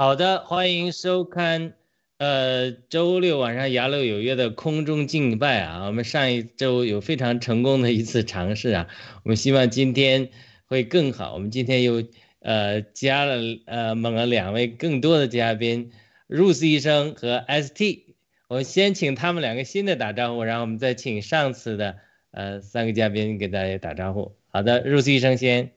[0.00, 1.72] 好的，欢迎收看，
[2.18, 5.86] 呃，周六晚上雅乐有约的空中敬拜啊。
[5.86, 8.86] 我们上一周有非常成功的一次尝试啊，
[9.24, 10.28] 我们希望今天
[10.66, 11.34] 会更好。
[11.34, 12.04] 我们今天又
[12.38, 15.90] 呃加了呃猛了两位更多的嘉宾
[16.28, 18.14] ，Ruth 医生和 ST。
[18.46, 21.96] 我们先请他们两个新的打招呼，然后我们再请上次的
[22.30, 24.36] 呃三个嘉宾给大家打招呼。
[24.46, 25.72] 好的，Ruth 医生先。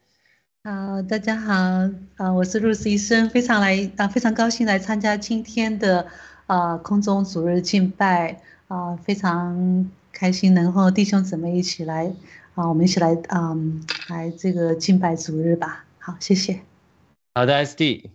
[0.64, 1.54] 好，大家好，
[2.18, 6.08] 啊，我是露丝医生，非常来啊，非常高兴来参加今天的
[6.46, 12.14] 啊空中主日敬拜啊，非常开心能和弟兄姊妹一起来
[12.54, 13.58] 啊，我们一起来啊
[14.08, 15.84] 来这个敬拜主日吧。
[15.98, 16.62] 好，谢谢。
[17.34, 18.12] 好的，SD。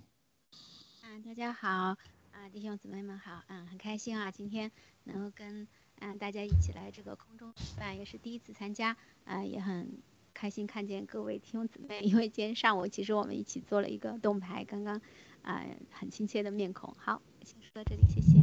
[1.02, 4.70] 啊，大家好，啊，弟兄姊妹们好，嗯，很开心啊，今天
[5.02, 5.66] 能够跟
[5.98, 9.88] 嗯大家一起来这个空中举办，也是第一次参加，啊，也很
[10.36, 15.00] 开心看见各位弟兄姊妹， 因为今天上午其实我们一起做了一个动牌，刚刚
[15.40, 16.94] 啊很亲切的面孔。
[16.98, 18.38] 好，先说到这里，谢谢。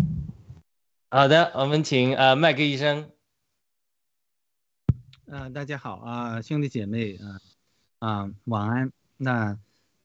[1.09, 3.11] 好的，我们请呃麦克医生。
[5.29, 7.39] 啊、大家好啊、兄弟姐妹啊
[7.99, 8.91] 啊、晚安。
[9.17, 9.59] 那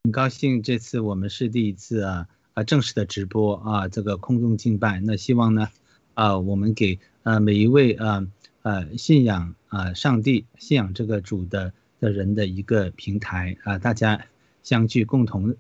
[0.05, 5.01] 很高兴这次我们是第一次啊啊正式的直播啊这个空中敬拜。
[5.01, 5.69] 那希望呢
[6.13, 8.27] 啊我们给呃每一位啊
[8.61, 14.27] 呃信仰啊上帝信仰这个主的的人的一个平台啊，大家
[14.63, 15.57] 相聚共同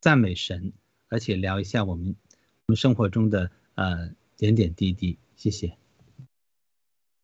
[0.00, 0.72] 赞美神，
[1.08, 2.14] 而且聊一下我们
[2.66, 5.18] 我们生活中的呃点点滴滴。
[5.36, 5.76] 谢谢。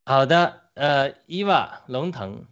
[0.04, 2.44] 好的，呃，伊娃龙腾，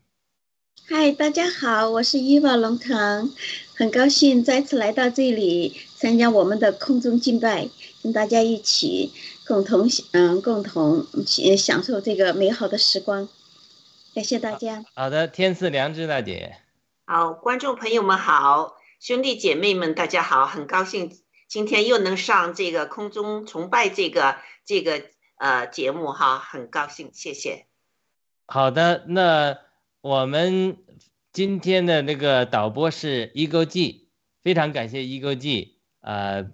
[0.87, 3.33] 嗨，大家好，我是伊娃龙腾，
[3.75, 7.69] 很高兴再次来到这里参加我们的空中敬拜，
[8.03, 9.11] 跟大家一起
[9.47, 13.29] 共同嗯共同呃享受这个美好的时光，
[14.19, 14.85] 感谢大家。
[14.97, 16.57] 好的，天赐良知大姐，
[17.07, 25.05] 好，观众朋友们好，兄弟姐妹们大家好，很高兴今天又能上这个空中崇拜这个这个
[25.37, 27.67] 呃节目哈，很高兴，谢谢。
[28.47, 29.57] 好的，那
[30.01, 30.79] 我们
[31.33, 34.09] 今天的那个导播是一勾记，
[34.43, 36.45] 非常感谢一勾记啊，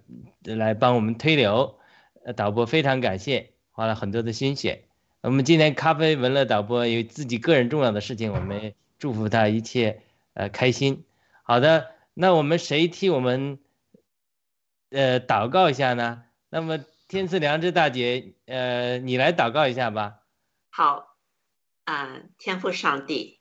[0.43, 1.79] 来帮我们推流，
[2.23, 4.87] 呃，导播非常感谢，花了很多的心血。
[5.25, 10.03] 我们今天咖啡文乐导播有自己个人重要的事情，我们祝福他一切
[10.35, 11.03] 呃开心。
[11.41, 13.57] 好的，那我们谁替我们
[14.91, 16.21] 呃祷告一下呢？
[16.51, 16.77] 那么
[17.07, 20.19] 天赐良知大姐，呃，你来祷告一下吧。
[20.69, 21.15] 好，
[21.85, 23.39] 啊、天父上帝，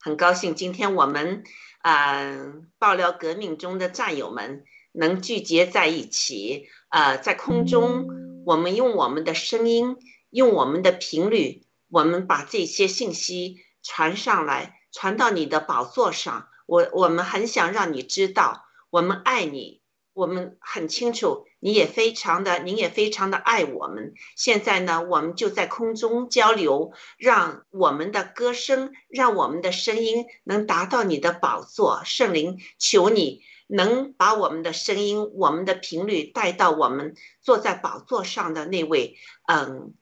[0.00, 1.44] 很高兴今天我们
[1.78, 2.36] 啊、
[2.78, 8.06] 爆料革命中的战友们能聚集在一起，啊，在空中，
[8.44, 9.96] 我们用我们的声音，
[10.32, 16.48] 用我们的频率，我们把这些信息传上来，传到你的宝座上。
[16.64, 19.82] 我我们很想让你知道，我们爱你，
[20.14, 24.14] 我们很清楚，你也非常的，您也非常的爱我们。
[24.34, 32.00] 现在呢，我们就在空中交流，让我们的歌声，让我们的声音能达到你的宝座。
[32.06, 39.92] 圣灵，求你能把我们的声音、我们的频率带到我们坐在宝座上的那位，嗯，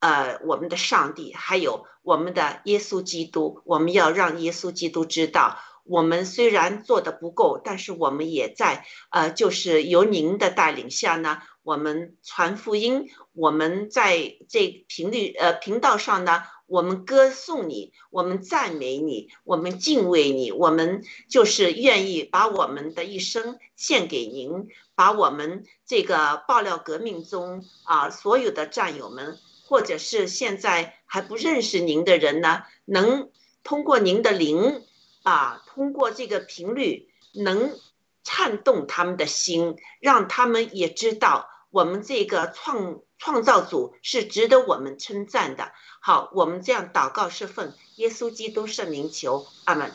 [0.00, 3.62] 呃，我们的上帝，还有我们的耶稣基督。
[3.64, 5.58] 我们要让耶稣基督知道。
[5.84, 29.38] 我们虽然做的不够，但是我们也在呃，就是由您的带领下呢，我们传福音，我们在这频率呃频道上呢，我们歌颂你，我们赞美你，我们敬畏你，我们就是愿意把我们的一生献给您，把我们这个爆料革命中啊所有的战友们，
[29.70, 33.30] 或者是现在还不认识您的人呢，能
[33.62, 34.82] 通过您的灵。
[35.22, 37.78] 啊，通过这个频率能
[38.24, 45.72] 颤动他们的心，让他们也知道我们这个创创造主是值得我们称赞的。
[46.00, 49.92] 好，我们这样祷告是奉耶稣基督圣名求，阿门。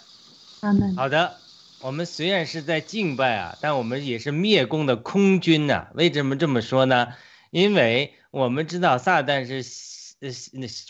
[0.61, 0.95] 阿门。
[0.95, 1.37] 好的，
[1.81, 5.87] 我们虽然是在敬拜啊，但我们也是灭共的空军呐。
[5.95, 7.07] 为什么这么说呢？
[7.49, 9.63] 因为我们知道撒旦是
[10.19, 10.29] 呃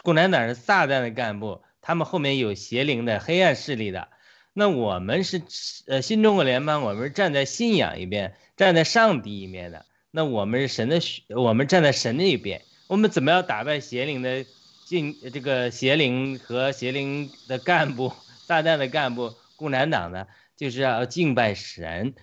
[0.01, 4.07] 共产党是撒旦的干部，他们后面有邪灵的黑暗势力的。
[4.53, 5.43] 那我们是
[5.85, 9.85] 呃新中国联邦，我们是站在信仰一边，站在上帝一面的。
[10.09, 10.99] 那我们是神的，
[11.39, 12.63] 我们站在神那一边。
[12.87, 14.43] 我们怎么样打败邪灵的
[14.87, 18.11] 进这个邪灵和邪灵的干部、
[18.47, 20.25] 撒旦的干部、共产党呢？
[20.57, 22.15] 就是要敬拜神。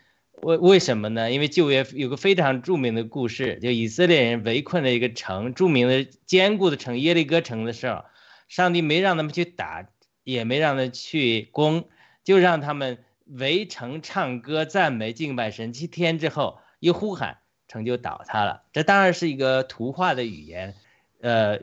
[0.42, 1.30] 为为什么呢？
[1.30, 8.04] 因为旧约有个非常著名的故事，就以色列人围困了一个城，著名的坚固的城耶利哥城的时候，
[8.48, 9.88] 上帝没让他们去打，
[10.24, 11.88] 也没让他去攻。
[12.24, 18.62] 就让他们围城唱歌赞美敬拜神，七天之后一呼喊，城就倒塌了。
[18.72, 20.74] 这当然是一个图画的语言，
[21.20, 21.58] 呃，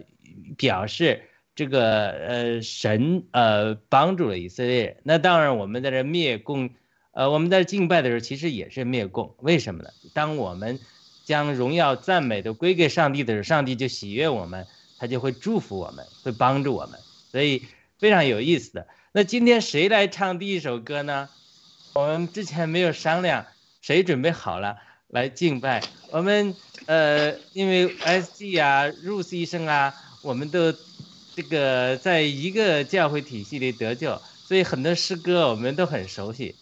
[0.57, 1.23] 表示
[1.55, 4.99] 这个呃神呃帮助了以色列。
[5.03, 6.71] 那当然我们在这灭共，
[7.11, 9.35] 呃我们在敬拜的时候其实也是灭共。
[9.39, 9.89] 为什么呢？
[10.13, 10.79] 当我们
[11.25, 16.99] 将荣耀赞美都归给上帝的时候，上帝就喜悦我们，他就会祝福我们，会帮助我们。
[17.31, 17.63] 所以
[17.97, 18.87] 非常有意思的。
[19.11, 21.29] 那今天谁来唱第一首歌呢？
[21.93, 23.47] 我们之前没有商量，
[23.81, 25.83] 谁准备好了来敬拜？
[26.11, 30.73] 我们呃，因为 S G 啊、Ruth 医生啊，我们都
[31.35, 36.55] 这个在一个教会体系里得救，所以很多诗歌我们都很熟悉。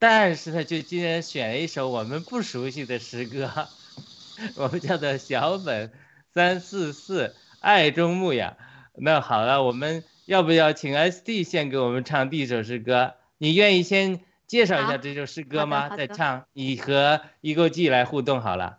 [0.00, 3.68] 但是呢，就今天选了一首我们不熟悉的诗歌，
[4.56, 5.92] 我们叫做小本
[6.34, 8.56] 三四四爱中牧养。
[8.94, 10.02] 那好了，我们。
[10.26, 13.14] 要不要请 S D 先给我们唱第一首诗歌？
[13.38, 15.96] 你愿意先介绍一下这首诗歌吗？
[15.96, 18.78] 再唱，你和一个 G 来互动好了。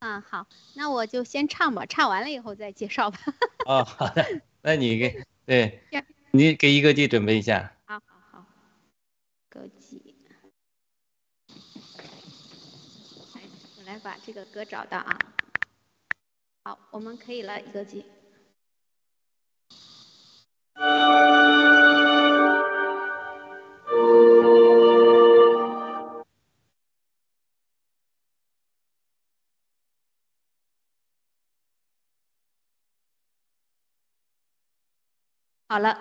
[0.00, 3.18] 嗯，好，那我就先唱吧，唱完了以后再介绍吧。
[3.64, 5.80] 哦，好的，那你给对，
[6.32, 7.72] 你给一个 G 准备一下。
[7.86, 8.46] 好好好，
[9.48, 10.02] 个 G，
[13.32, 13.40] 来，
[13.78, 15.18] 我来把这个歌找到啊。
[16.62, 18.06] 好，我们可以了，一个 G。
[35.68, 35.98] 好了。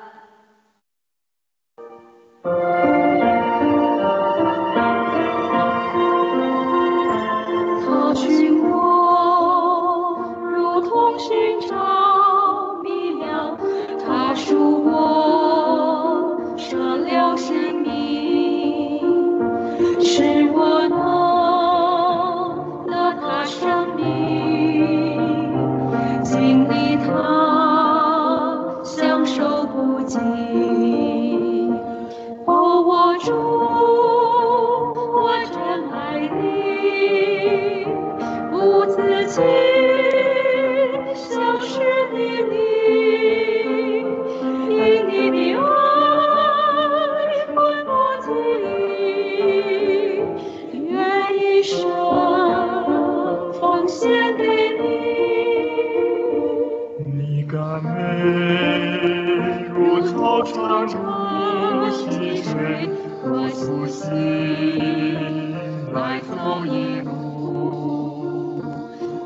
[63.66, 65.52] 初心
[65.92, 68.62] 来走一路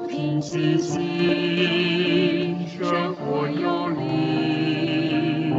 [0.08, 5.54] 平静心生活有理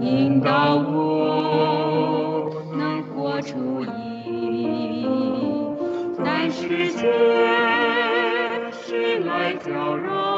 [0.00, 5.08] 引导我能活出意
[6.24, 7.02] 但世界
[8.86, 10.33] 谁来搅扰。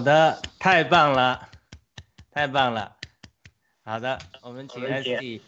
[0.00, 1.50] 好的，太棒了，
[2.30, 2.96] 太棒了。
[3.84, 5.40] 好的，我们请好的姐 SD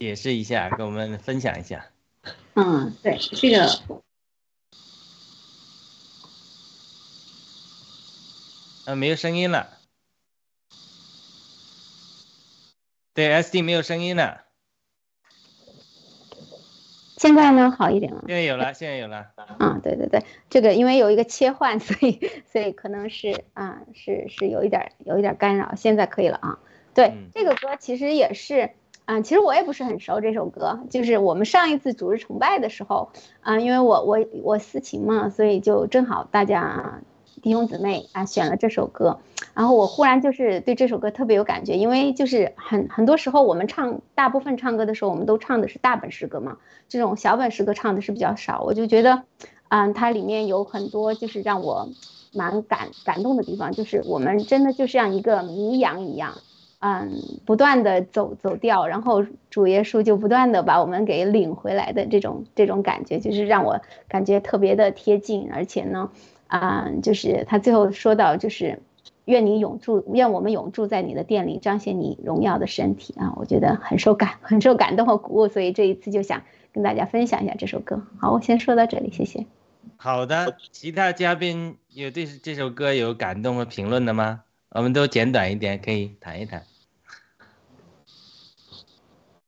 [0.00, 1.86] 解释一下，跟我们分享一下。
[2.54, 3.80] 嗯，对，这个
[8.86, 9.78] 呃，没有声音了。
[13.12, 14.44] 对，SD 没有声音了。
[17.16, 18.24] 现在呢好一点了。
[18.26, 19.26] 现在有了，现在有了。
[19.58, 26.58] 啊，对对对，这个因为有一个切换， 所以所以可能是啊，是是有一点儿有一点儿干扰，现在可以了啊。
[26.92, 28.70] 对，嗯这个歌其实也是，
[29.04, 37.00] 啊，其实我也不是很熟这首歌，就是我们上一次主日崇拜的时候，啊，因为我我我私情嘛，所以就正好大家
[37.44, 39.18] 弟兄姊妹啊选了这首歌，
[39.52, 46.56] 然后我忽然就是对这首歌特别有感觉，因为就是很很多时候我们唱大部分唱歌的时候，我们都唱的是大本诗歌嘛，
[46.88, 49.24] 这种小本诗歌唱的是比较少，我就觉得，
[49.68, 51.90] 嗯，它里面有很多就是让我
[52.32, 56.38] 蛮感感动的地方，就是我们真的就像一个迷羊一样，
[56.78, 57.12] 嗯，
[57.44, 66.10] 不断的走走掉，然后主耶稣就不断的把我们给领回来的这种这种感觉，就是让我感觉特别的贴近，而且呢，
[66.58, 68.82] 啊、就是他最后说到就是。
[69.26, 73.32] 愿你永驻，愿我们永驻在你的殿里，彰显你荣耀的身体啊！
[73.36, 76.42] 我觉得很受感，很受感动和鼓舞，所以这一次就想
[76.74, 78.02] 跟大家分享一下这首歌。
[78.20, 79.46] 好，我先说到这里，谢谢。
[79.96, 84.42] 好的，其他嘉宾有对这首歌有感动和评论的吗？
[84.68, 86.62] 我们都简短一点，可以谈一谈。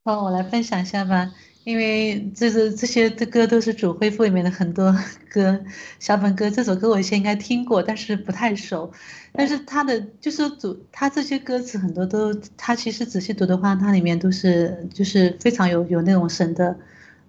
[0.04, 1.32] 好，我来分享一下吧。
[1.66, 4.96] 因为这是这些的歌都是主恢复里面的很多
[5.28, 5.60] 歌，
[5.98, 8.92] 小本歌这首歌我以前应该听过，但是不太熟。
[9.32, 16.78] 但是他的就是主，他这些歌词很多都，他其实仔细读的话，它里面都是就是非常有有那种神的。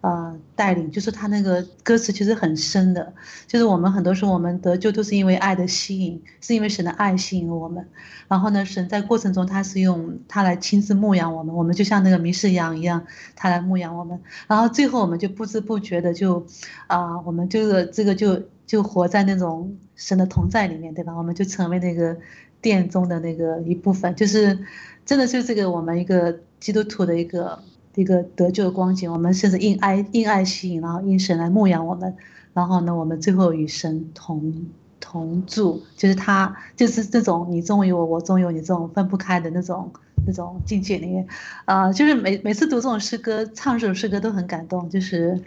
[0.02, 3.14] 呃，带领就是他那个歌词其实很深的，
[3.48, 7.86] 就是我们很多时候我们得救都是因为爱的吸引，是因为神的爱吸引了我们。
[8.28, 14.22] 然后呢，神在过程中他是用他来亲自牧养我们，我们就像那个迷失羊一样，他来牧养我们。
[14.48, 16.46] 然后最后我们就不知不觉的就，
[16.86, 21.14] 啊、我们这个这个就就活在那种神的同在里面，对吧？
[21.14, 22.16] 我们就成为那个
[22.62, 24.60] 殿中的那个一部分，就是
[25.06, 27.60] 真的就是这个我们一个基督徒的一个。
[27.98, 32.16] 一个得救的光景，我们甚至因爱因爱吸引，然后因神来牧养我们，
[32.54, 34.68] 然后呢，我们最后与神同
[35.00, 39.92] 同住，就是他就是这种你中有我，我中有你这种分不开的那种
[40.26, 41.28] 那种境界里面，
[41.66, 45.42] 啊、就是每每次读这种诗歌，唱这种诗歌都很感动，就是。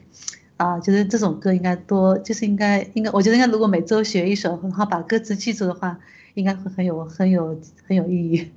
[0.56, 5.98] 啊，就是这种歌应该多，就是应该应该，我觉得应该如果每周学一首，然后把歌词记住的话，
[6.34, 8.50] 应该会很有很有很有意义。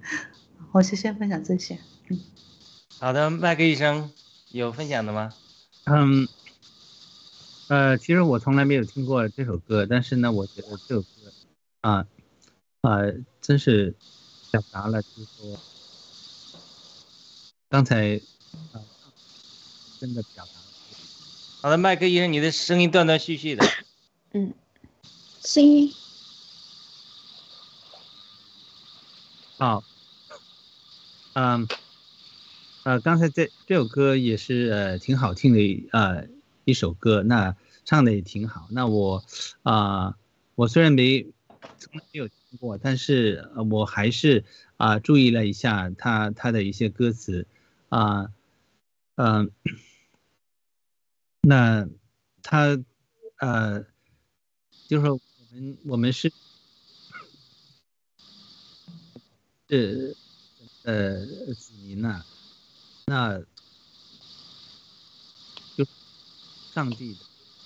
[0.73, 1.77] 我就先分享这些。
[3.03, 4.09] 好的，麦克医生
[4.53, 5.33] 有分享的吗？
[5.83, 6.25] 嗯，
[7.67, 11.07] 呃，其实我从来没有听过这首歌，但是呢，我觉得这首歌
[11.81, 12.07] 啊
[12.79, 12.99] 啊、
[13.41, 13.93] 真是
[14.51, 15.57] 表达了，就是说
[17.69, 18.21] 刚才
[18.71, 18.79] 啊、
[19.99, 20.65] 真的表达了。
[21.61, 23.65] 好的，麦克医生，你的声音断断续续的。
[24.31, 24.53] 嗯
[25.41, 25.93] 声音
[29.57, 29.83] 好，
[31.33, 31.67] 嗯，
[32.83, 36.27] 呃，刚才这这首歌也是呃挺好听的一呃
[36.65, 38.67] 一首歌，那唱的也挺好。
[38.71, 39.23] 那我
[39.63, 40.17] 啊、
[40.55, 41.23] 我虽然没
[41.77, 44.43] 从来没有听过，但是我还是
[44.77, 47.47] 啊、注意了一下他他的一些歌词
[47.89, 48.33] 啊，
[49.15, 49.51] 嗯、
[51.41, 51.87] 那
[52.41, 52.77] 他
[53.37, 53.85] 呃
[54.87, 55.21] 就是说我
[55.55, 56.31] 们我们是。
[59.69, 60.15] 是
[60.83, 61.25] 呃
[61.57, 62.23] 子民呐、
[63.05, 63.39] 那
[65.75, 65.85] 就
[66.73, 67.17] 上帝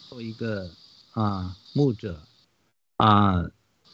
[0.10, 0.72] 作为一个
[1.12, 2.22] 啊、牧者
[2.98, 3.50] 啊、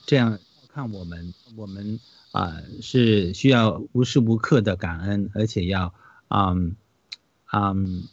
[0.05, 0.39] 这样
[0.73, 1.99] 看我们，我们
[2.31, 5.93] 啊、是需要无时无刻的感恩，而且要
[6.29, 6.75] 嗯
[7.51, 8.07] 嗯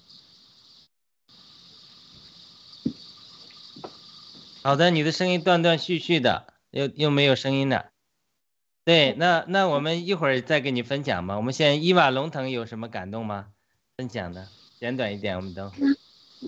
[4.62, 7.90] 好的，你的声音断断续续的，又又没有声音了。
[8.84, 11.36] 对，那那我们一会儿再给你分享吧。
[11.36, 13.46] 我们现在伊瓦龙腾有什么感动吗？
[13.96, 14.46] 分享的
[14.78, 15.64] 简短一点，我们都。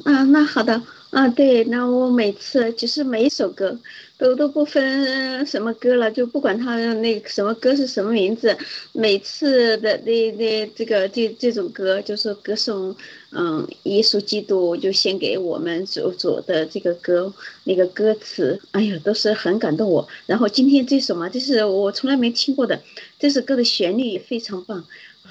[0.05, 3.79] 啊，那好的啊，对，那我每次就是每一首歌
[4.17, 8.57] 都都不分什么歌了，就不管它那什么歌是什么名字，
[8.95, 12.97] 每次的那那这个这这种歌就是歌颂，
[13.35, 17.33] 嗯，耶稣基督就献给我们主主的这个歌，
[17.65, 20.07] 那个歌词，哎呀，都是很感动我。
[20.27, 22.83] 然后今天这首嘛，这是我从来没听过的，
[23.19, 24.85] 这首歌的旋律也非常棒。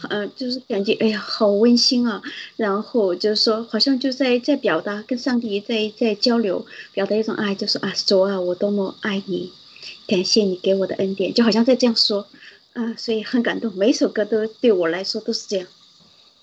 [0.09, 2.23] 嗯、就是感觉哎呀，好温馨啊！
[2.55, 9.51] 然后就是说，好像就在在表达跟上帝在在交流，表达一种爱，就是啊，主啊，我多么爱你，
[10.07, 12.25] 感谢你给我的恩典，就好像在这样说，
[12.73, 13.71] 啊，所以很感动。
[13.75, 15.67] 每首歌都对我来说都是这样。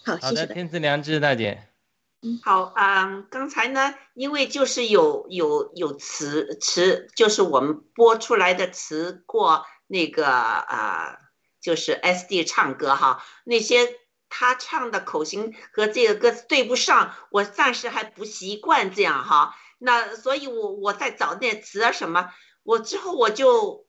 [0.08, 0.46] 好，好的。
[0.46, 1.64] 天赐良知大姐。
[2.22, 11.18] 嗯好，嗯，刚才呢，因为就是有有有词词，就是我们播出来的词过那个啊、
[11.60, 13.86] 就是 SD 唱歌哈，那些
[14.30, 19.54] 他唱的口型和这个歌词对不上，我暂时还不习惯这样哈。
[19.78, 22.30] 那所以我我在找那词啊什么，
[22.62, 23.86] 我之后我就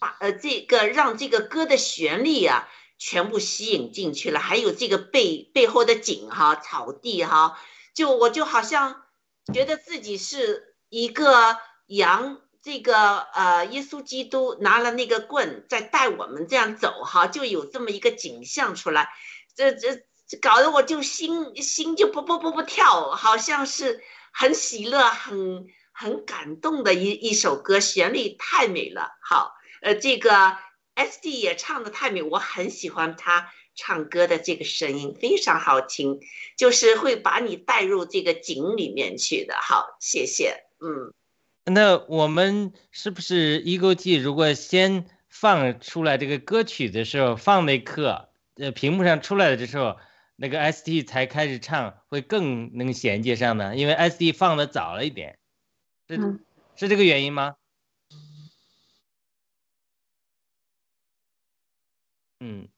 [0.00, 2.68] 把呃这个让这个歌的旋律啊。
[2.98, 7.56] 全部吸引进去了，还有这个背背后的景哈，草地哈，
[7.94, 9.04] 就我就好像
[9.54, 11.56] 觉得自己是一个
[11.86, 19.08] 羊，这个呃耶稣基督拿了那个棍在带我们这样走哈，就有这么一个景象出来，
[19.54, 20.02] 这这
[20.42, 29.12] 搞得我就心心就不不不不跳，好像是很喜乐、很很感动的一一首歌，旋律太美了。
[29.22, 30.58] 好，呃，这个。
[30.98, 36.18] S D 也唱的太美，我很喜欢他唱歌的这个声音，非常好听，
[36.56, 39.54] 就是会把你带入这个景里面去的。
[39.60, 40.64] 好，谢谢。
[40.80, 41.14] 嗯，
[41.64, 44.16] 那我们是不是一勾记？
[44.16, 49.98] 如果先放出来这个歌曲的时候，放那刻，呃，屏幕上出来的时候，
[50.34, 53.76] 那个 S D 才开始唱，会更能衔接上呢？
[53.76, 55.38] 因为 S D 放的早了一点，
[56.08, 56.40] 是、嗯
[56.74, 57.54] 是这个原因吗？
[62.40, 62.68] 嗯，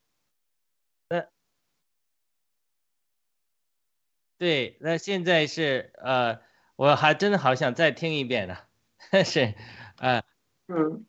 [1.09, 1.27] 那
[4.39, 6.41] 对，那现在是呃，
[6.77, 8.57] 我还真的好想再听一遍呢，
[9.25, 9.55] 是，
[9.99, 10.23] 呃，
[10.69, 11.05] 嗯，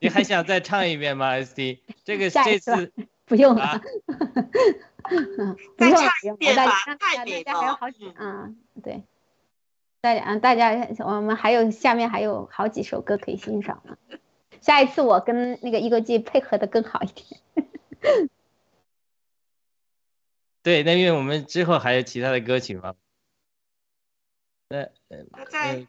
[0.00, 2.92] 你还想再唱一遍吗？SD，这个这 下一次次
[3.24, 3.80] 不用了
[5.76, 9.04] 不再唱用了，不用了，大一遍吧家大太美家还有了好几嗯啊，对，
[10.00, 13.96] 大家啊，大家我们还有下面还有好几首歌可以欣赏呢。
[14.66, 17.40] 下一次我跟那个一个季配合的更好一点。
[20.64, 22.96] 对，那因为我们之后还有其他的歌曲嘛。
[24.68, 25.86] 那呃他在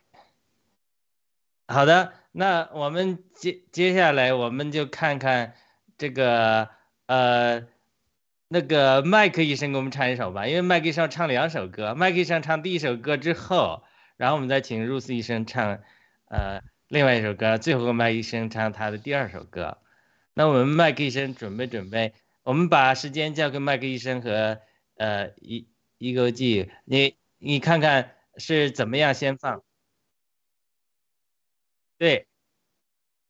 [1.66, 5.56] 呃，好的，那我们接接下来我们就看看
[5.98, 6.70] 这个
[7.08, 7.66] 呃
[8.48, 13.82] 那个麦克医生给我们唱一首吧，因为麦克医生要唱两首歌，麦克医生唱第一首歌之后，
[14.18, 15.80] 然后我们再请 Rose 医生唱，
[16.28, 19.78] 呃，另外一首歌，最后麦克医生唱他的第二首歌。
[20.34, 24.62] 那我们麦克医生准备准备，我们把时间交给麦克医生和
[24.96, 29.64] 呃一一个 G，，你你看看是怎么样先放？
[31.98, 32.28] 对，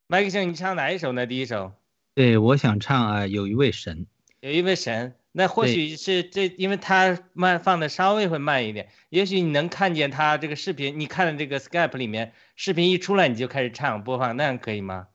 [0.05, 1.25] 麦克医生，你唱哪一首呢？
[1.25, 1.73] 第一首？
[2.13, 4.05] 对，我想唱啊，有一位神。
[4.39, 15.09] 有一位神，那或许是这，因为他慢放的稍微会慢一点，也许你能看见他这个视频，你看的这个 Skype 里面视频一出来你就开始唱播放，那样可以吗？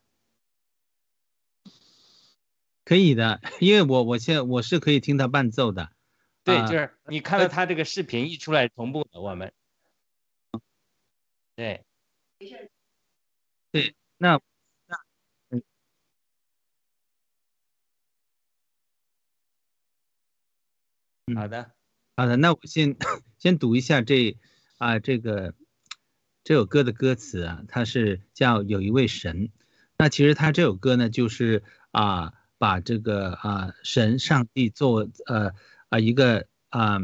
[2.84, 5.90] 可以的，因为我我现在我是可以听他伴奏的。
[6.44, 9.52] 对，啊就是你看到他这个视频一出来同步的，我们，
[11.56, 11.82] 对
[13.72, 14.40] 对，那
[21.36, 21.70] 好的，
[22.16, 22.96] 好的，那我先
[23.38, 24.36] 先读一下这
[24.78, 25.54] 啊这个
[26.42, 29.50] 这首歌的歌词啊，它是叫有一位神。
[29.96, 35.52] 那其实他这首歌呢，就是啊把这个啊神上帝做呃
[35.90, 36.98] 啊一个啊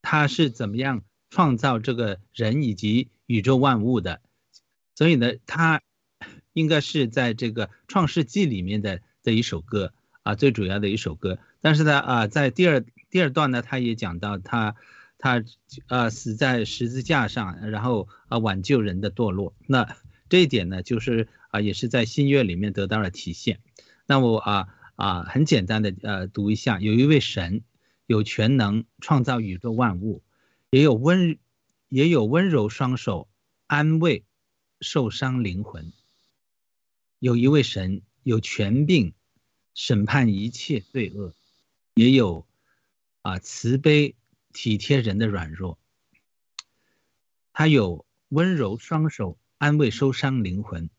[0.00, 4.22] 他是怎么样创造这个人以及宇宙万物的，
[4.94, 5.82] 所以呢，他
[6.54, 11.38] 应该是在这个创世纪里面的的一首歌啊，最主要的一首歌。
[11.60, 14.76] 但是呢，啊，在第二第二段呢，他也讲到他
[15.18, 15.42] 他
[15.88, 19.54] 呃死在十字架上，然后啊挽救人的堕落。
[19.66, 19.96] 那
[20.28, 23.60] 这一点呢，就是啊也是在新约里面得到了体现。
[24.06, 27.62] 那我啊啊很简单的呃读一下，有一位神
[28.06, 30.22] 有全能创造宇宙万物，
[30.70, 31.38] 也有温
[31.88, 33.28] 也有温柔双手
[33.66, 34.24] 安慰
[34.80, 35.92] 受伤灵魂。
[37.18, 39.12] 有一位神有权柄
[39.74, 41.34] 审判一切罪恶，
[41.94, 42.46] 也有
[43.22, 44.16] 啊慈悲
[44.52, 45.78] 体贴人的软弱。
[47.52, 50.90] 他有温柔双手安慰受伤灵魂，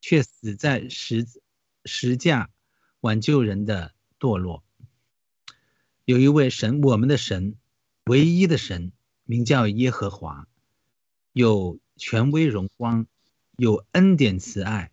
[0.00, 1.26] 却死在十
[1.84, 2.50] 十架
[3.00, 4.64] 挽救人的堕落。
[6.04, 7.54] 有一位神，我们的神，
[8.06, 8.92] 唯一的神，
[9.24, 10.48] 名叫耶和华，
[11.32, 13.06] 有权威荣光，
[13.56, 14.90] 有恩典慈爱，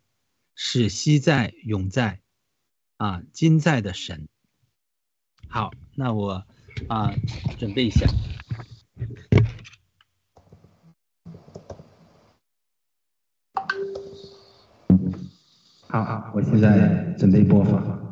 [0.54, 2.22] 是昔在永在，
[2.98, 4.28] 啊今在的神。
[5.48, 6.46] 好，那我
[6.88, 7.12] 啊
[7.58, 8.08] 准备一下。
[15.88, 18.05] 好好，我现在准备播放。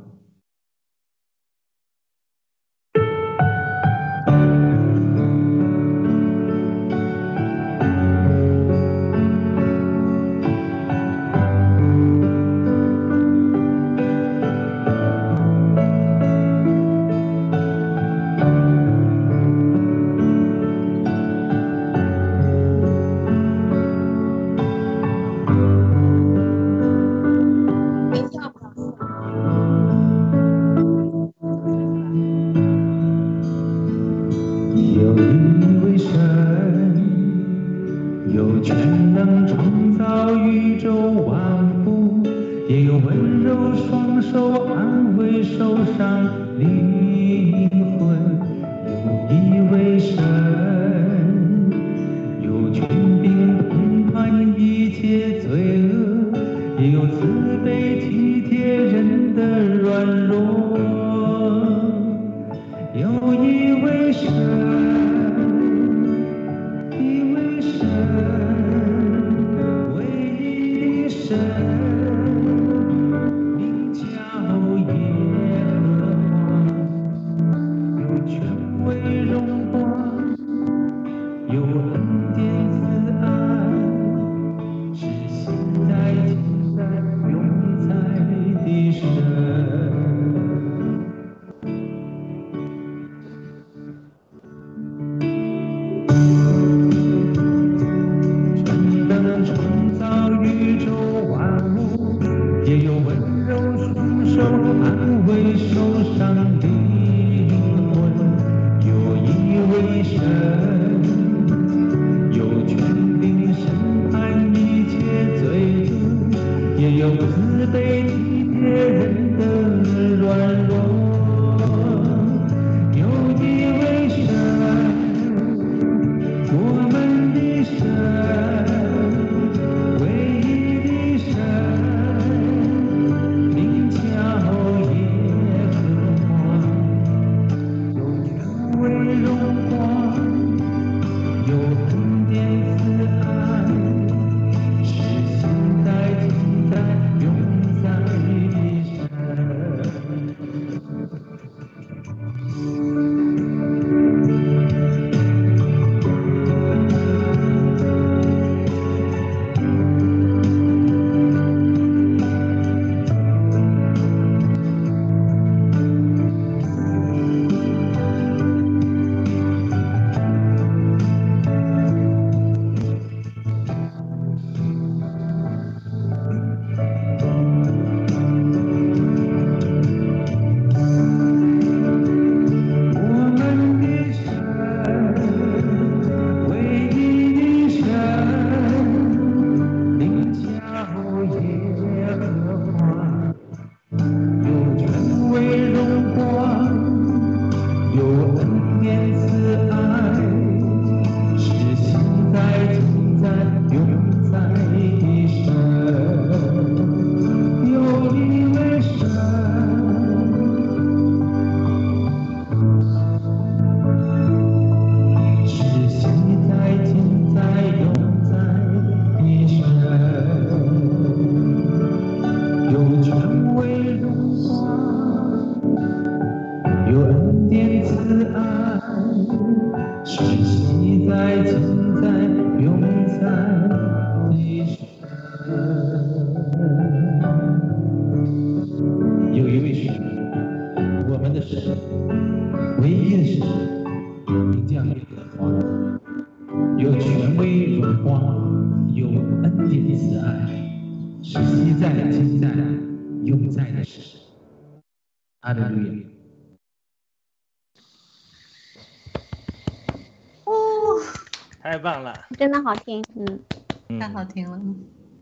[262.38, 263.43] 真的好听，嗯，
[263.89, 264.60] 嗯太好听了。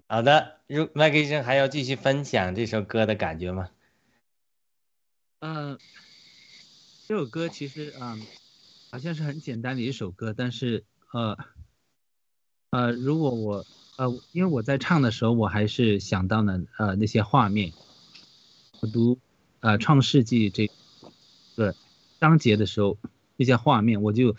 [0.07, 3.69] 好的，如麦克医生还要继续分享这首歌的感觉吗？
[5.39, 5.79] 嗯，
[7.07, 8.25] 这首歌其实嗯，
[8.91, 11.37] 好像是很简单的一首歌，但是呃
[12.71, 13.65] 呃，如果我
[13.97, 17.73] 呃，因为我在唱的时候，我还是想到了呃那些画面。
[18.81, 19.19] 我读
[19.59, 20.71] 呃《创世纪》这
[21.55, 21.75] 个
[22.19, 22.97] 章节的时候，
[23.35, 24.35] 那些画面，我就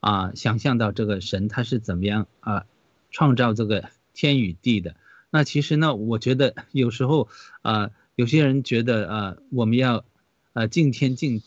[0.00, 2.66] 啊、想象到这个神他是怎么样啊、
[3.10, 4.96] 创造这个天与地的。
[5.30, 7.28] 那其实呢，我觉得有时候
[7.62, 10.04] 啊、有些人觉得啊我们要
[10.52, 11.42] 呃敬天敬，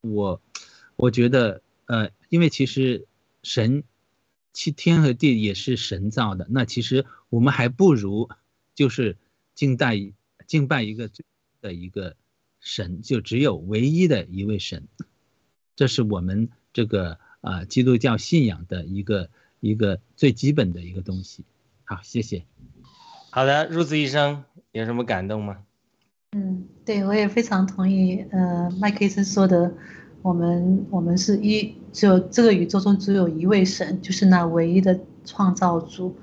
[0.00, 0.40] 我
[0.96, 3.06] 我觉得呃，因为其实
[3.42, 3.82] 神
[4.52, 8.28] 其天和地也是神造的，那其实我们还不如
[8.74, 9.16] 就是
[9.54, 10.12] 敬拜
[10.46, 11.10] 敬拜一个
[11.60, 12.16] 的一个
[12.60, 14.86] 神，就只有唯一的一位神，
[15.74, 19.28] 这是我们这个啊、呃基督教信仰的一个
[19.60, 21.44] 一个最基本的一个东西。
[21.84, 22.44] 好，谢谢。
[23.30, 25.58] 好的，入子医生有什么感动吗？
[26.32, 29.72] 嗯，对，我也非常同意，呃，麦克医生说的，
[30.22, 36.16] 我们我们是一，只有这个宇宙中只有一位神，就是那唯一的创造主，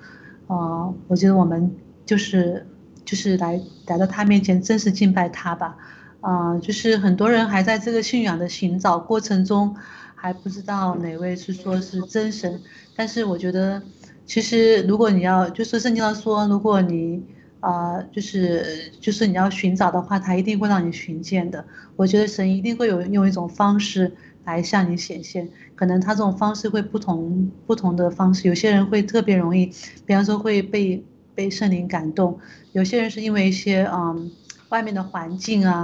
[0.47, 1.73] 呃，我觉得我们
[2.05, 2.67] 就是
[3.05, 5.77] 就是来来到他面前，真实敬拜他吧，
[6.19, 9.75] 啊、就是很多人还在这个信仰的寻找过程中，
[10.21, 12.61] 还不知道哪位是说是真神，
[12.95, 13.81] 但是我觉得，
[14.23, 17.23] 其实如果你要，就是圣经上说，如果你
[17.59, 21.65] 啊、就是就是你要寻找的话，他一定会让你寻见的。
[21.95, 24.11] 我觉得神一定会有用一种方式
[24.43, 29.65] 来向你显现，可能他这种方式会不同不同的方式，有些人会特别容易，
[30.05, 31.03] 比方说会被
[31.33, 32.39] 被圣灵感动，
[32.73, 34.31] 有些人是因为一些嗯
[34.69, 35.83] 外面的环境啊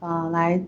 [0.00, 0.62] 啊、来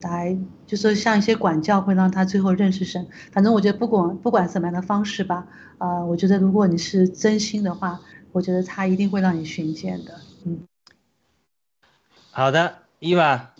[0.00, 0.36] 来
[0.66, 3.06] 就是像一些管教会让他最后认识神。
[3.32, 5.46] 反正我觉得不管不管什么样的方式吧，
[5.78, 8.00] 啊、我觉得如果你是真心的话。
[8.32, 10.60] 我觉得他一定会让你寻见的，嗯。
[12.30, 13.54] 好的，伊娃，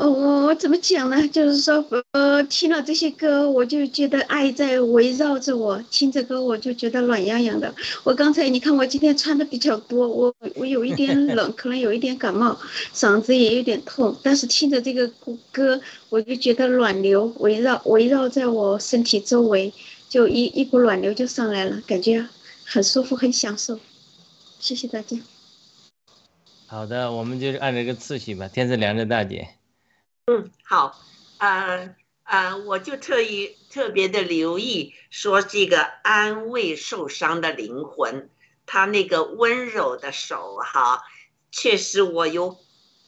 [0.00, 1.28] 啊，我我我怎么讲呢？
[1.28, 5.78] 就是说，呃，听了这些歌，我就觉得爱在围绕着我。
[5.90, 7.74] 听着歌，我就觉得暖洋洋的。
[8.02, 12.58] 我刚才你看，我今天穿的比较多，我我有一点冷， 可能有一点感冒，
[12.94, 14.16] 嗓子也有点痛。
[14.22, 15.06] 但是听着这个
[15.52, 19.70] 歌，我就觉得暖流围绕围绕在我身体周围，
[20.08, 22.26] 就一一股暖流就上来了，感觉
[22.64, 23.78] 很舒服，很享受。
[24.58, 25.18] 谢谢大家。
[26.66, 28.48] 好的，我们就是按这个次序吧。
[28.48, 29.48] 天赐良知大姐，
[30.30, 30.96] 嗯，好，
[31.38, 38.30] 呃呃，我就特意特别的留意说这个安慰受伤的灵魂，
[38.64, 41.02] 他那个温柔的手哈，
[41.50, 42.56] 确实我有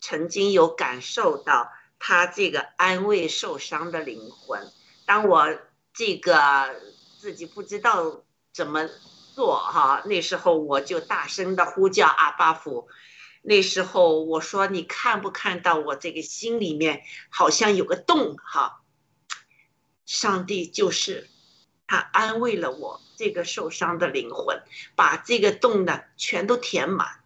[0.00, 1.70] 曾经有感受到
[2.00, 4.60] 他这个安慰受伤的灵魂。
[5.06, 5.46] 当我
[5.94, 6.74] 这个
[7.20, 8.88] 自己不知道怎么
[9.36, 12.88] 做哈，那时候我就大声的呼叫阿巴父。
[13.42, 18.82] 那时候我说你看不看到我这个心里面好像有个洞哈？
[20.06, 21.28] 上帝就是
[21.86, 24.62] 他安慰了我这个受伤的灵魂，
[24.94, 27.24] 把这个洞呢全都填满，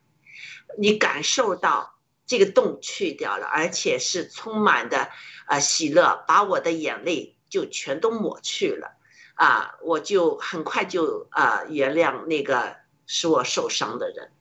[0.78, 5.10] 你感受到这个洞去掉了，而且是充满的
[5.46, 8.96] 呃喜乐，把我的眼泪就全都抹去了
[9.34, 9.76] 啊！
[9.82, 14.32] 我就很快就啊、原谅那个使我受伤的人。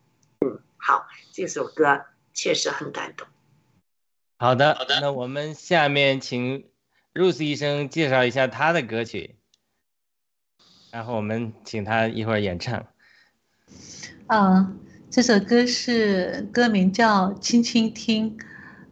[0.85, 1.07] 嗯，好。
[1.31, 3.27] 这首歌确实很感动。
[4.37, 5.01] 好的，好的。
[5.01, 6.69] 那我们下面请
[7.13, 9.35] Rose 医生介绍一下他的歌曲，
[10.91, 12.87] 然后我们请他一会儿演唱。
[14.27, 14.73] 啊，
[15.09, 18.37] 这首歌是歌名叫《轻轻听》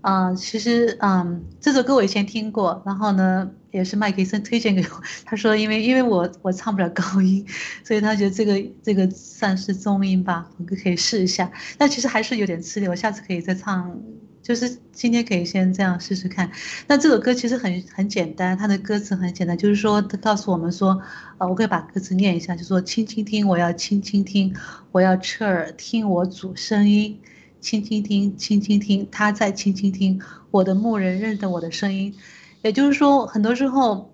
[0.03, 5.01] 啊，其实嗯，这首歌我以前听过，然后呢，也是麦克医生推荐给我。
[5.23, 7.45] 他说，因为因为我我唱不了高音，
[7.85, 11.49] 所以他觉得这个这个算是中音吧，我可以试一下。
[11.77, 13.97] 但其实还是有点吃力，我下次可以再唱。
[14.41, 16.51] 就是今天可以先这样试试看。
[16.85, 21.01] 那这首歌其实很很简单，它的歌词很简单，就是说它告诉我们说，
[21.37, 24.53] 呃，我可以把歌词念一下，就说轻轻听，我要轻轻听，
[24.91, 27.17] 我要侧耳听我主声音，
[27.63, 30.19] 轻轻听，轻轻听，他在轻轻听，
[30.51, 32.13] 我的牧人认得我的声音。
[32.61, 34.13] 也就是说，很多时候，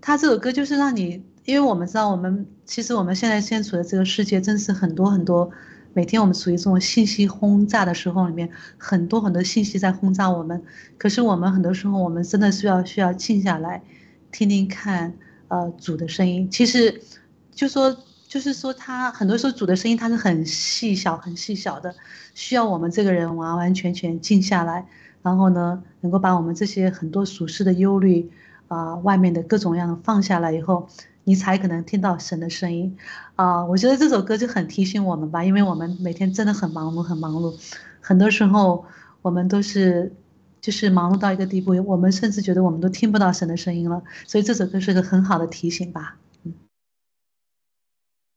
[0.00, 5.50] 他这首歌就是让你，因为我们知道，我们其实我们现在身处的这个世界，真是很多很多，
[5.92, 10.62] 每天我们处于这种信息轰炸的时候里面，很多很多信息在轰炸我们。
[10.96, 13.82] 可是我们很多时候，我们真的需要需要静下来，
[14.32, 15.12] 听听看，
[15.48, 16.50] 呃，主的声音。
[16.50, 17.02] 其实，
[17.54, 17.94] 就说
[18.28, 21.94] 就是说，他很多时候主的声音，它是很细小、很细小的，
[22.34, 24.86] 需要我们这个人完完全全静下来。
[25.22, 28.30] 然后呢，能够把我们这些很多俗世的忧虑，
[28.68, 30.88] 啊，外面的各种样的放下来以后，
[31.24, 32.96] 你才可能听到神的声音，
[33.34, 37.56] 啊，我觉得这首歌就很提醒我们吧，因为我们每天真的很忙碌，很忙碌，
[38.00, 38.84] 很多时候
[39.22, 40.12] 我们都是，
[40.60, 46.16] 就是忙碌到一个地步，我们甚至觉得我们都听不到神的声音了，所以这首歌是个很好的提醒吧。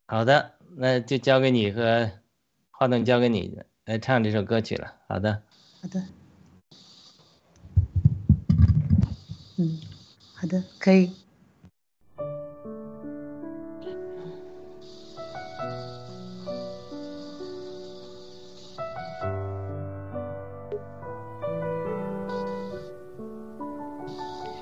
[0.10, 2.10] 嗯，好的，那就交给你和
[2.72, 4.96] 话筒交给你来唱这首歌曲了。
[5.08, 5.44] 好的，
[5.82, 6.04] 好的。
[9.58, 9.80] 嗯，
[10.34, 11.12] 好的，可以。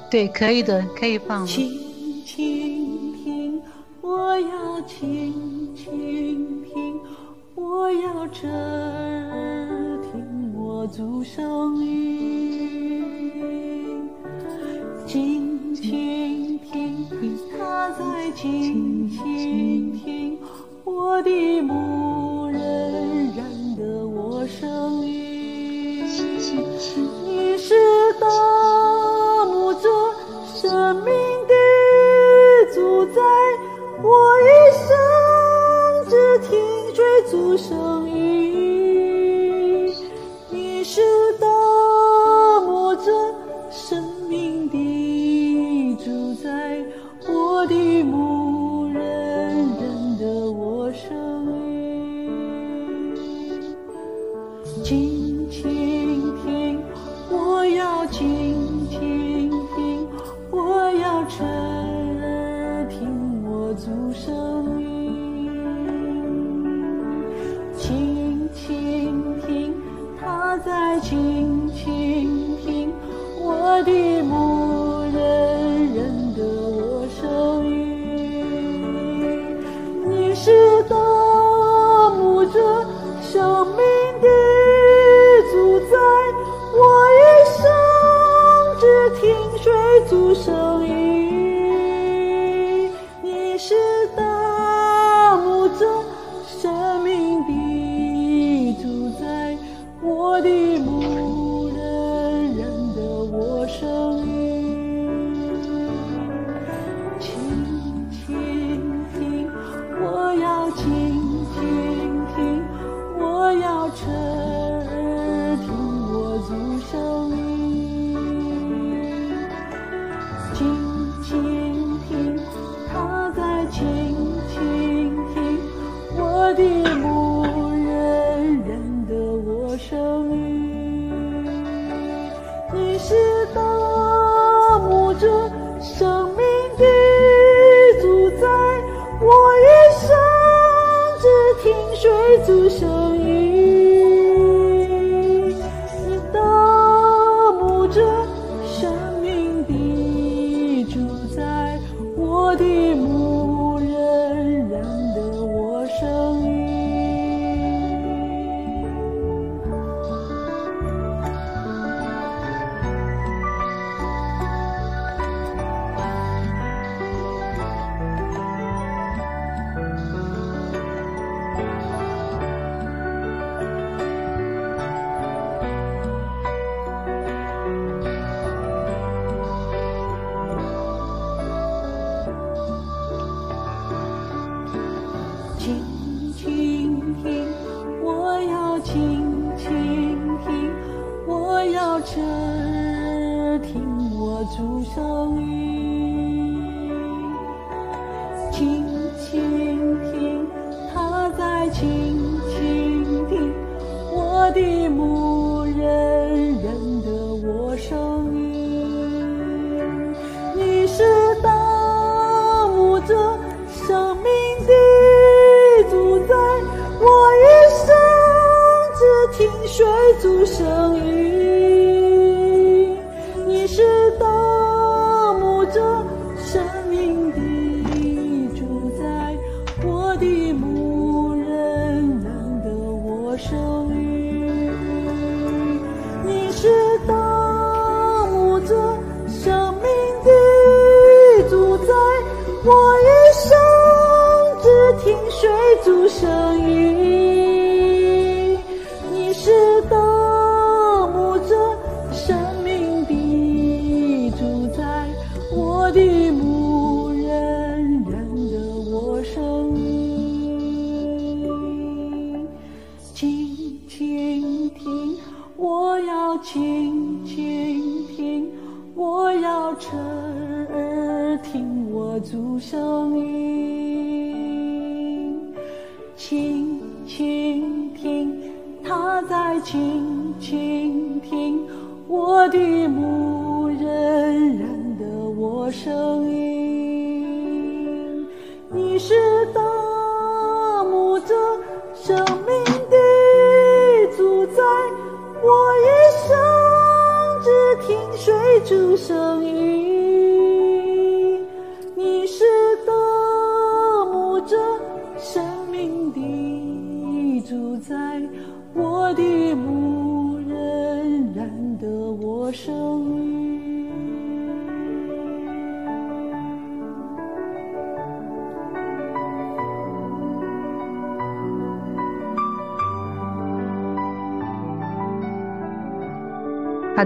[0.09, 1.86] 对，可以的，可以放了。
[4.87, 6.97] 轻轻听，
[7.55, 13.03] 我要侧耳听我主声音。
[15.05, 17.05] 轻轻听，
[17.59, 20.39] 他在轻轻听，
[20.85, 26.05] 我的牧人认得我声音。
[27.25, 27.75] 你是
[28.21, 28.25] 大
[37.57, 38.26] 逐声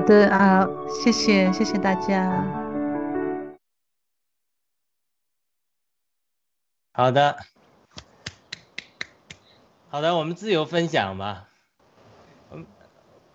[0.01, 2.45] 的啊，谢谢谢谢大家。
[6.93, 7.37] 好的，
[9.89, 11.47] 好的，我们自由分享吧。
[12.51, 12.65] 嗯，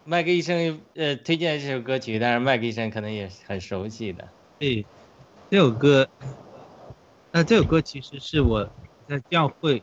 [0.05, 4.29] 麦克医生呃推荐这首歌曲，但是麦克医生可能也是很熟悉的。
[4.59, 4.85] 对，
[5.51, 6.09] 这首歌，
[7.33, 8.69] 那这首歌其实是我
[9.09, 9.83] 在教会，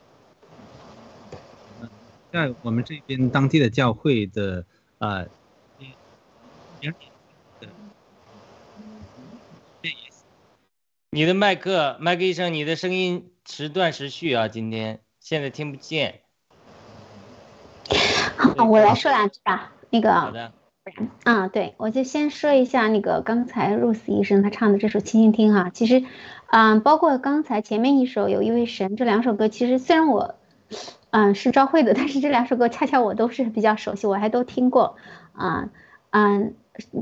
[1.81, 1.89] 呃
[2.31, 4.65] 在我们这边当地的教会的
[4.99, 5.25] 啊，
[6.79, 7.11] 两点
[7.59, 7.67] 的
[9.81, 10.23] 这意思。
[11.13, 16.21] 你的麦克，麦克医生，你的声音时断时续啊，今天现在听不见。
[18.35, 19.73] 好，我来说两句吧。
[19.91, 20.51] 那个，好的，
[21.23, 26.03] 啊，对，我就先说一下那个刚才 Rose 医生他唱的这首《倾倾听》哈，其实，
[26.47, 30.33] 嗯，包括刚才前面一首《有一位神》这两首歌，其实虽然我，
[31.11, 34.95] 嗯，是召会的，但是这两首歌恰恰我都是比较熟悉，我还都听过，
[35.33, 35.69] 啊，
[36.09, 36.55] 嗯，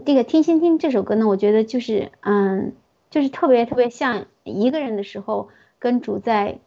[0.06, 2.74] 这个《听心听》这首歌呢，我觉得就是，嗯，
[3.12, 6.58] 就是特别特别像一个人的时候跟主在，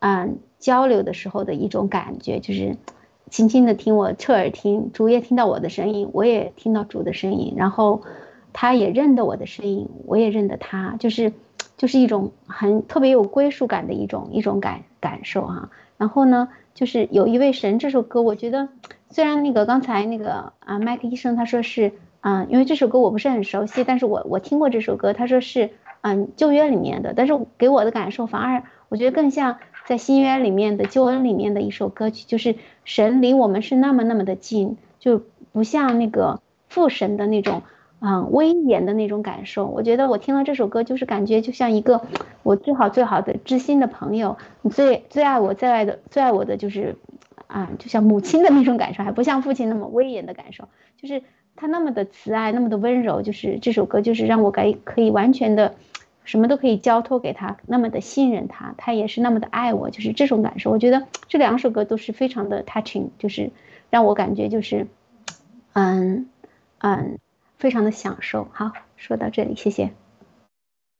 [0.00, 2.76] 嗯，交流的时候的一种感觉，就是。
[3.30, 8.02] 轻轻的听我侧耳听，主也听到我的声音，我也听到主的声音，然后
[8.52, 11.32] 他也认得我的声音，我也认得他，就是
[11.78, 18.68] 就是一种很特别有归属感的一种一种感感受哈、然后呢，就是有一位神这首歌，我觉得
[19.08, 25.70] 虽然那个刚才那个啊麦克医生他说是啊、因为这首歌我不是很熟悉，但是我我听过这首歌，他说是
[26.02, 29.58] 嗯旧约里面的，但是给我的感受反而我觉得更像。
[29.84, 37.62] 在新约里面的救恩里面的一首歌曲，就是神离我们是那么那么的近，就不像那个父神的那种，
[37.98, 39.66] 嗯，威严的那种感受。
[39.66, 42.00] 我觉得我听了这首歌，就是感觉就像一个
[42.44, 46.94] 我最好最好的知心的朋友，你最最爱我最爱的最爱我的就是，
[47.48, 51.24] 啊，就像母亲的那种感受，还不像父亲那么威严的感受，就是
[51.56, 55.74] 他那么的慈爱，那么的温柔，就是这首歌就是让我感可以完全的。
[56.24, 60.70] 什么都可以交托给他，那么的信任他，他也是那么的爱我，就是这种感受。
[60.70, 63.50] 我觉得这两首歌都是非常的 touching，就是
[63.90, 64.86] 让我感觉就是，
[65.72, 66.30] 嗯
[66.78, 67.18] 嗯，
[67.58, 68.48] 非常的享受。
[68.52, 69.92] 好，说到这里，谢谢。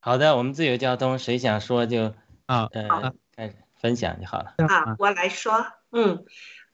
[0.01, 2.15] 好的，我们自由交通，谁想说就
[2.47, 4.55] 啊呃开始分享就好了。
[4.67, 6.25] 啊，我来说，嗯，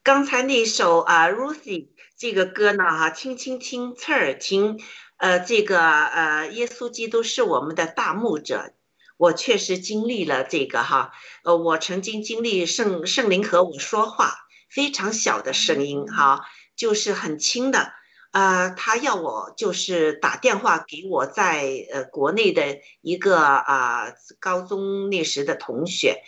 [0.03, 4.79] 刚才那首啊，Ruthie 这个歌呢，哈，听听听，侧耳听。
[5.19, 8.73] 呃，这个呃，耶稣基督是我们的大牧者，
[9.17, 11.11] 我确实经历了这个哈，
[11.43, 14.33] 呃，我曾经经历圣圣灵和我说话，
[14.71, 16.43] 非常小的声音哈，
[16.77, 17.91] 就是很轻的，
[18.31, 26.23] 呃，他要我就是打电话给我在呃国内的一个啊、高中那时的同学，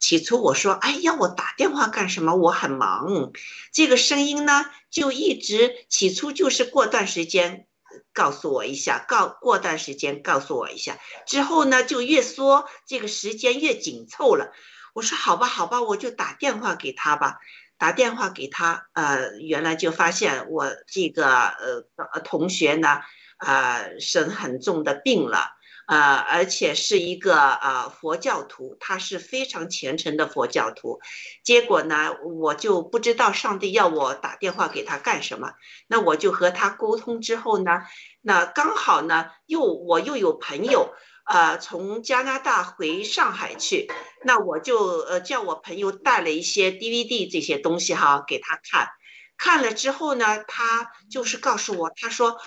[0.00, 2.34] 起初我说，哎，要我打电话干什么？
[2.34, 3.30] 我很忙，
[3.72, 7.68] 这个声音呢就一直起初就是过段时间。
[8.12, 14.52] 告诉我一下，告过段时间告诉我一下，之后呢就越说，这个时间越紧凑了。
[14.94, 17.38] 我说好吧，好吧，我就打电话给他吧。
[17.78, 23.00] 打电话给他，呃，原来就发现我这个呃呃同学呢，
[23.38, 25.50] 呃生很重的病了。
[25.88, 31.00] 呃，而且是一个呃佛教徒，他是非常虔诚的佛教徒。
[31.44, 35.52] 结果呢，我就不知道上帝要我打电话给他干什么。
[35.88, 37.82] 那我就和他沟通之后呢，
[38.20, 40.94] 那刚好呢，又我又有朋友，
[41.26, 43.90] 呃，从加拿大回上海去，
[44.24, 48.88] 那我就呃叫我朋友带了一些 DVD 这些东西哈给他看。
[49.36, 52.38] 看了之后呢，他就是告诉我，他说。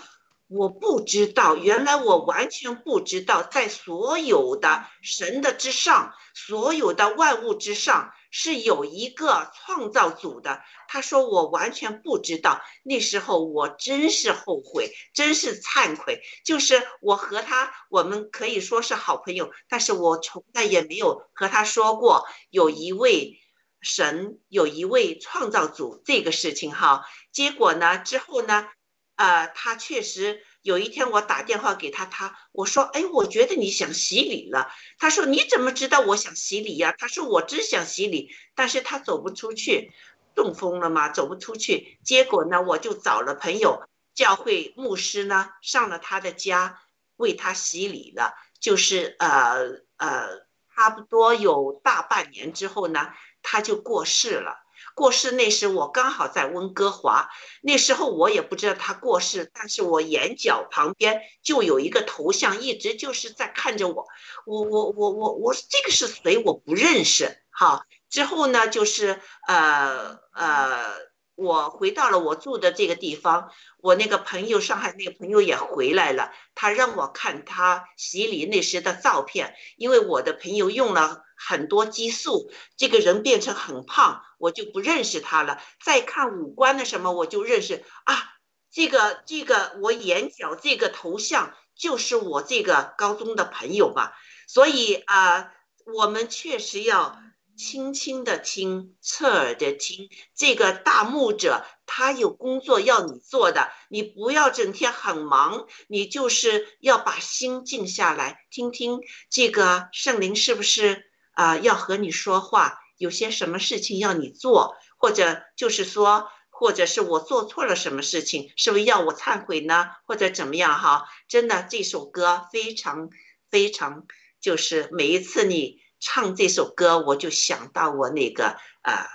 [0.47, 10.61] 我不知道，原来我完全不知道，在所有的神的之上，所有的万物之上，是有一个创造主的。
[10.87, 16.21] 他说我完全不知道，那时候我真是后悔，真是惭愧。
[16.45, 23.39] 就是我和他，我们可以说是好朋友，但是我从来也没有和他说过有一位
[23.81, 27.03] 神，有一位创造主这个事情哈。
[27.31, 28.67] 结果呢，之后呢？
[29.15, 34.71] 呃，他确实有一天我打电话给他，他我说，哎，我觉得你想洗礼了。
[34.97, 36.93] 他说你怎么知道我想洗礼呀？
[36.97, 39.93] 他说我只想洗礼，但是他走不出去，
[40.35, 41.97] 中风了嘛，走不出去。
[42.03, 46.81] 结果呢，我就找了朋友，教会牧师呢上了他的家，
[47.15, 48.33] 为他洗礼了。
[48.59, 53.13] 就是呃呃，差不多有大半年之后呢，
[53.43, 54.64] 他就过世了。
[54.95, 57.29] 过世那时我刚好在温哥华，
[57.61, 64.07] 那时候我也不知道他过世，但是我眼角旁边就有一个头像，一直就是在看着我。
[64.45, 66.41] 我我我我我这个是谁？
[66.45, 67.37] 我不认识。
[67.49, 69.19] 好，之后呢，就是
[69.49, 70.95] 呃呃，
[71.35, 81.24] 我回到了我住的这个地方，我那个朋友上海那个朋友也回来了，他让我看他洗礼那时的照片，因为我的朋友用了。
[81.35, 85.61] 很多激素，这个人变成很胖，我就不认识他了。
[85.83, 88.33] 再看五官的什么，我就认识啊，
[88.71, 94.13] 这个这个我眼角这个头像就是我这个高中的朋友吧。
[94.47, 95.51] 所以啊，
[95.85, 97.19] 我们确实要
[97.57, 100.09] 轻轻的听，侧耳的听。
[100.35, 111.11] 这个大牧者他有工作要你做的，你不要整天很忙，你就是要把心静下来，听听这个圣灵是不是。
[111.35, 119.91] 啊，要和你说话，有些什么事情要你做，或者就是说，或者是我做错了什么事情，是不是要我忏悔呢？
[120.05, 120.79] 或者怎么样？
[120.79, 123.09] 哈，真的，这首歌非常
[123.49, 124.05] 非常，
[124.39, 129.05] 就是每一次你唱这首歌，我就想到我那个呃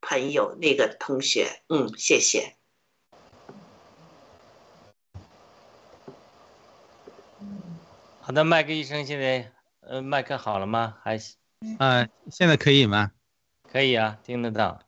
[0.00, 2.56] 朋友那个同学，嗯，谢谢。
[8.20, 10.96] 好的，麦克医生，现在呃，麦克好了吗？
[11.02, 11.36] 还行？
[11.78, 13.12] 啊，现在可以吗？
[13.70, 14.80] 可以啊，听得到。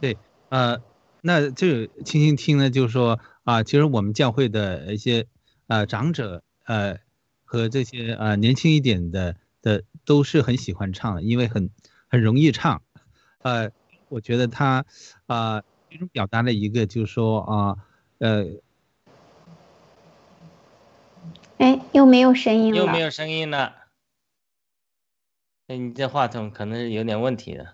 [0.00, 0.16] 对，
[0.48, 0.80] 呃，
[1.20, 5.26] 那就轻轻听呢，就是说啊，其实我们教会的一些
[5.66, 6.98] 呃长者呃
[7.44, 11.70] 和这些呃年轻一点的的都是很喜欢唱的，因为很
[12.08, 12.82] 很容易唱。
[13.42, 13.70] 呃，
[14.08, 14.84] 我觉得他
[15.26, 15.62] 啊
[16.12, 17.76] 表达了一个就是说啊
[18.18, 18.46] 呃，
[21.58, 23.79] 哎，又没有声音了，又没有声音了。
[25.76, 27.66] 你这话筒可能是有点问题的。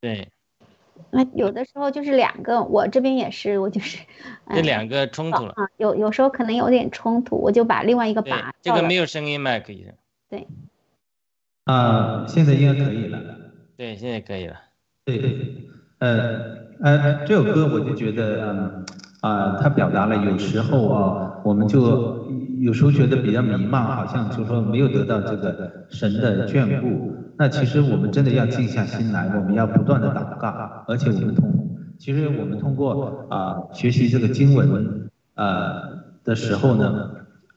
[0.00, 0.28] 对，
[1.10, 4.04] 那有的时候就是两个，我这边也是，我就是
[4.50, 5.54] 这两个冲突了。
[5.78, 9.58] 有有时候可能有点冲突，我就把另外一个拔这个没有声音吗？
[9.60, 9.90] 可以。
[10.28, 10.46] 对。
[11.64, 13.18] 啊，现在应该可以了。
[13.78, 14.60] 对，现在可以了。
[15.06, 15.68] 对对，
[16.00, 18.86] 呃呃，这首歌我就觉得，嗯
[19.22, 22.23] 啊，它表达了有时候啊，我们就。
[22.60, 27.12] 有时候觉得比较迷茫，好像就是说没有得到这个神的眷顾。
[27.36, 31.52] 那其实我们真的要静下心来，我们要不断的祷告，而且我们通，
[31.98, 35.74] 其实我们通过啊学习这个经文呃
[36.22, 37.10] 的时候呢，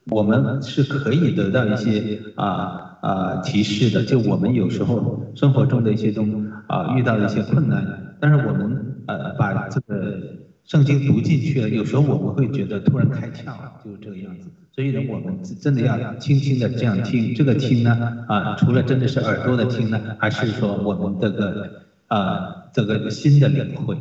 [0.10, 4.04] 我们是可以得到一些啊啊提示的。
[4.04, 10.18] 就我们有时候生活中的一些东啊遇到一些困难，但是我们呃把这个
[10.64, 14.50] 圣经读进去了，有时候我们会觉得突然开窍，就是这个样子。
[14.78, 23.96] 所以呢，我们真的要轻轻的这样听，这个听呢，啊，除了真的是耳朵的听呢，还是说我们这个啊，这个新的领会。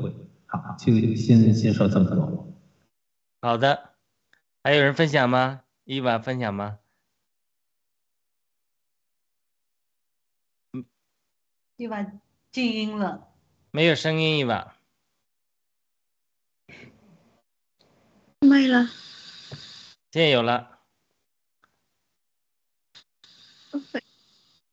[0.44, 2.54] 好，就先先说这么多。
[3.40, 3.94] 好的，
[4.62, 5.62] 还有人分享吗？
[5.84, 6.78] 伊娃分享吗？
[10.74, 10.84] 嗯，
[11.78, 12.04] 伊娃
[12.52, 13.28] 静音了。
[13.70, 14.74] 没有声音，伊娃。
[18.40, 18.90] 麦了。
[20.16, 20.70] 现在有了。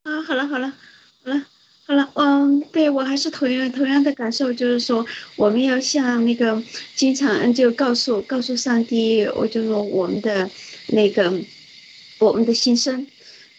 [0.03, 0.73] 啊，好了好了，
[1.21, 1.45] 好了，
[1.85, 6.63] 好了，嗯，对我还是同样同样的感受，就是说我们要像那个
[6.95, 10.49] 经常就告诉告诉上帝，我就说我们的
[10.87, 11.29] 那个
[12.19, 13.05] 我们的心声，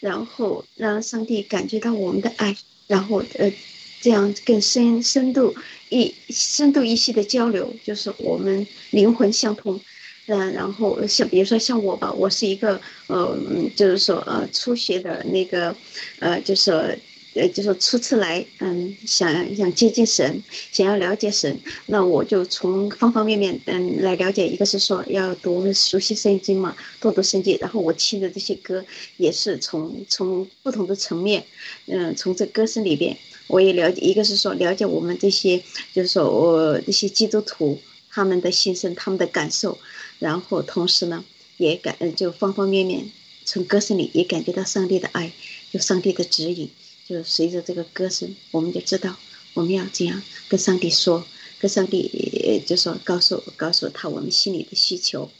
[0.00, 2.56] 然后让上帝感觉到我们的爱，
[2.86, 3.52] 然后呃
[4.00, 5.54] 这样更深深度
[5.90, 9.78] 一深度一些的交流，就是我们灵魂相通。
[10.26, 13.36] 嗯，然后像比如说像我吧，我是一个呃，
[13.76, 15.76] 就是说呃初学的那个，
[16.18, 16.98] 呃，就是
[17.34, 24.48] 呃，就是初次来，嗯，想想接近神，想要了解神，那我就从方方面面嗯来了解。
[24.48, 28.82] 一个是说要读熟悉圣经嘛，多读圣经，然后我听的这些歌
[29.18, 31.44] 也是从从不同的层面，
[31.86, 33.14] 嗯，从这歌声里边
[33.48, 34.00] 我也了解。
[34.00, 35.62] 一个是说了解我们这些，
[35.92, 37.78] 就是说我这些基督徒
[38.10, 39.76] 他们的心声，他们的感受。
[40.18, 41.24] 然后同时呢，
[41.56, 43.10] 也感就方方面面，
[43.44, 45.32] 从歌声里也感觉到上帝的爱，
[45.72, 46.70] 有上帝的指引，
[47.06, 49.16] 就随着这个歌声，我们就知道
[49.54, 51.24] 我们要怎样跟上帝说，
[51.58, 55.30] 跟上帝就说告诉告诉他我们心里的需求，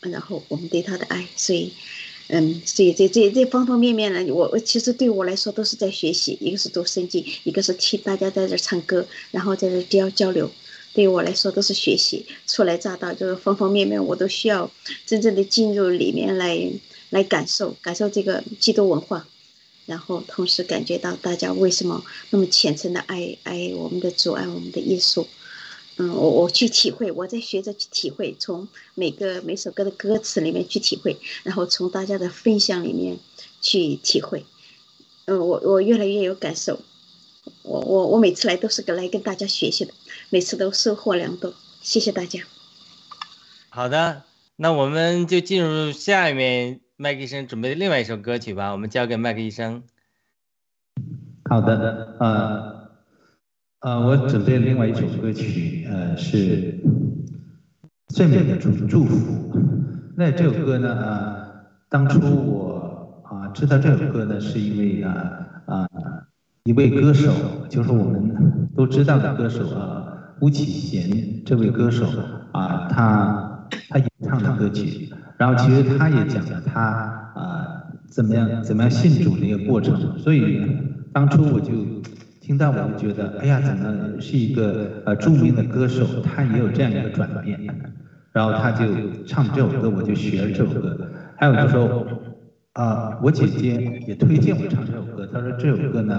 [0.00, 1.72] 然后我们对他的爱，所以，
[2.28, 10.50] 嗯，所以这这这方方面面呢，我我其实对我来说都是在学习，一个是读圣经，一个是听大家在这唱歌，然后在这交交流。
[10.94, 14.70] 对于我来说都是学习，初来乍到，就是方方面面我都需要
[15.04, 16.70] 真正的进入里面来，
[17.10, 19.26] 来感受感受这个基督文化，
[19.86, 25.26] 然后同时感觉到大家为什么那么虔诚的爱爱我们的主，爱我们的艺术。
[25.96, 33.18] 嗯，我我去体会，我在学着去体会，从每个每首歌的歌词里面去体会，然后从大家的分享里面
[33.60, 34.44] 去体会。
[35.26, 36.80] 嗯，我我越来越有感受。
[37.62, 39.92] 我我我每次来都是跟来跟大家学习的，
[40.30, 42.40] 每次都收获良多，谢谢大家。
[43.70, 44.22] 好的，
[44.56, 49.82] 那我们就进入下面麦克医生准备的另外一首歌曲吧，我们交给麦克医生。
[51.48, 52.88] 好的，呃，
[53.80, 56.78] 呃，我准备另外一首歌曲，呃，是
[58.08, 59.52] 最美的祝祝福。
[60.16, 65.12] 那这首歌呢，呃，当初我啊知道这首歌呢，是因为啊
[65.66, 65.88] 啊。
[66.64, 67.30] 一位歌手，
[67.68, 70.06] 就是我们都知道的歌手啊，
[70.40, 72.06] 巫启贤这位歌手
[72.52, 76.80] 啊，他他演唱的歌曲，然后其实他也讲了他
[77.34, 77.66] 啊
[78.08, 80.66] 怎么样怎么样信主的一个过程，所以
[81.12, 81.70] 当初我就
[82.40, 87.60] 听到我就觉得，哎呀，怎么是一个呃著名的歌手，他也有这样一个转变，
[88.32, 88.86] 然后他就
[89.26, 92.06] 唱这首歌，我就学了这首歌，还有就说。
[92.74, 95.26] 啊，我姐姐也推荐我唱这首歌。
[95.26, 96.16] 她说这首歌呢，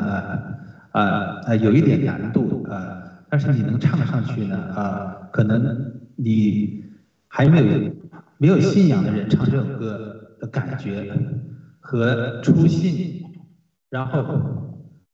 [0.91, 1.01] 啊
[1.45, 6.84] 啊有一点难度啊，但是你能唱上去呢，啊，可能你
[7.28, 7.91] 还没有
[8.38, 11.14] 没有信仰的人唱这首歌的感觉
[11.82, 13.22] 和初信，
[13.89, 14.24] 然后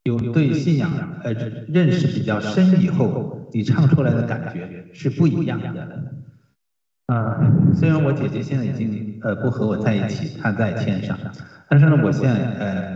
[0.04, 0.92] 有对信仰
[1.24, 1.34] 呃
[1.68, 6.04] 认识比较深以后，你唱出来的感觉是不一样的。
[7.08, 11.18] 啊，虽然我姐姐现在已经呃不和我在一起，他在天上，
[11.70, 12.96] 但是呢，我现在呃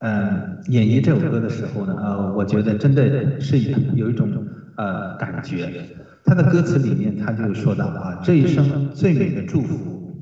[0.00, 3.58] 呃演绎这首歌的时候呢，呃，我觉得真的是
[3.94, 4.30] 有一种
[4.76, 5.86] 呃感觉。
[6.22, 10.14] 他的歌词里面他就说到啊，这一生最美的祝福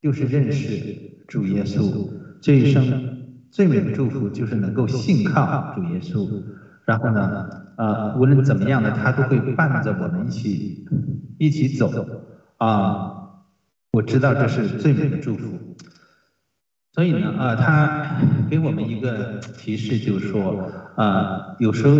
[0.00, 2.08] 就是认识主耶稣，
[2.40, 3.18] 这一生
[3.50, 6.28] 最美的祝福就是能够信靠主耶稣。
[6.84, 10.86] 然后呢，呃，无论怎么样呢，他都会伴着我们一起
[11.38, 11.90] 一起走
[12.58, 13.21] 啊。
[13.92, 15.76] 我知道这是最美的祝福。
[16.94, 18.20] 所以呢，啊，他
[18.50, 21.94] 给我们一个提示，就是说，啊，有时候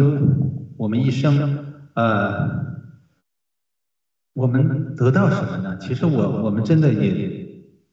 [0.76, 2.66] 我们一生，呃，
[4.34, 5.78] 我们得到什么呢？
[5.78, 7.46] 其实我我们真的也，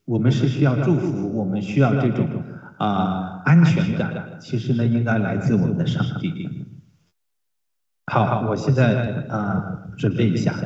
[0.04, 2.28] 我们是需要祝福，我们需要这种
[2.76, 4.38] 啊安全感。
[4.38, 6.48] 其实呢，应该来自我们的上帝。
[8.06, 10.58] 好，我现在啊，准备一下。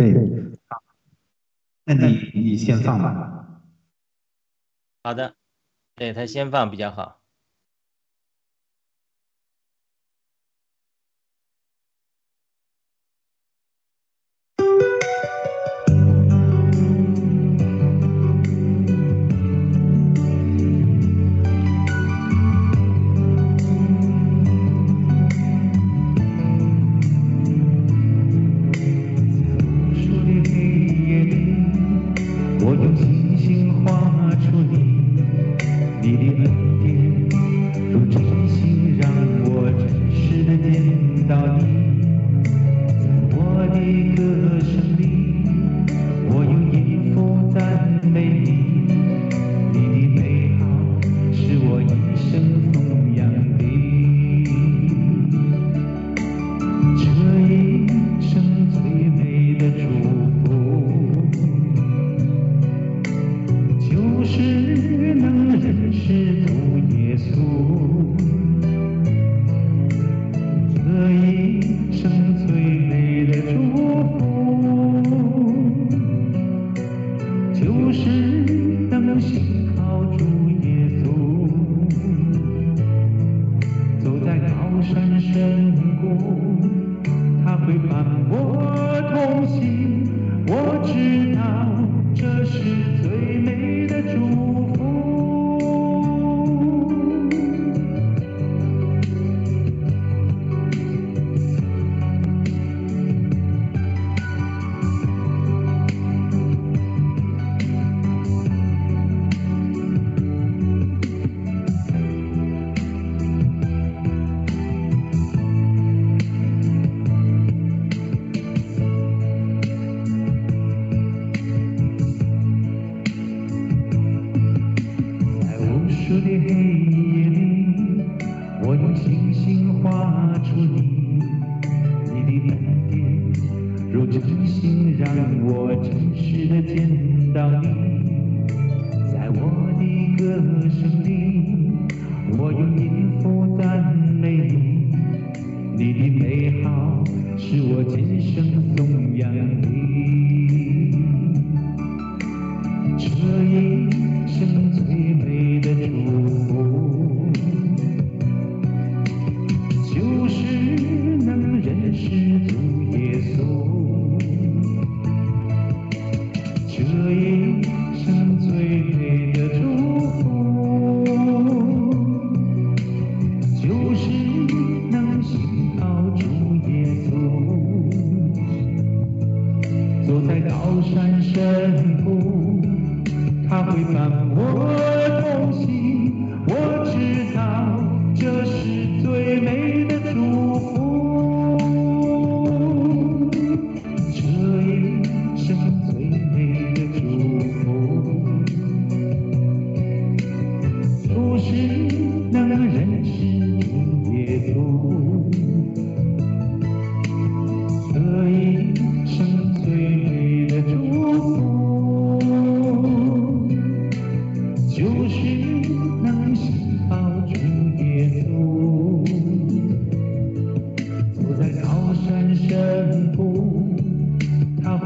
[0.00, 0.14] 对，
[0.68, 0.82] 好，
[1.84, 3.62] 那你你先放吧。
[5.02, 5.34] 好的，
[5.94, 7.19] 对他先放比较好。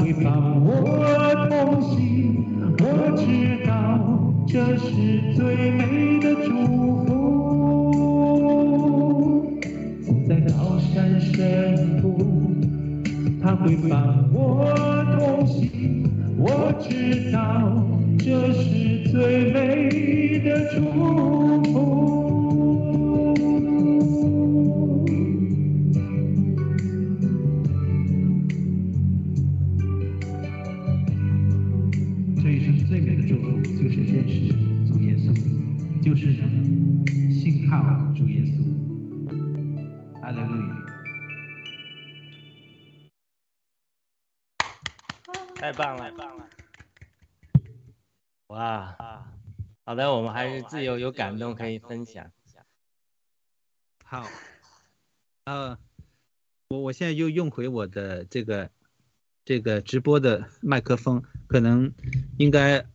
[0.05, 0.31] 你伴
[0.63, 2.45] 我同行。
[2.79, 2.85] 我
[3.17, 3.73] 知道
[4.45, 5.74] 这是最
[51.15, 52.65] 感动可以分享一下。
[54.03, 54.27] 好，
[55.45, 55.79] 呃，
[56.67, 58.69] 我我现在又用回我的这个
[59.45, 61.93] 这个直播的麦克风，可能
[62.37, 62.85] 应该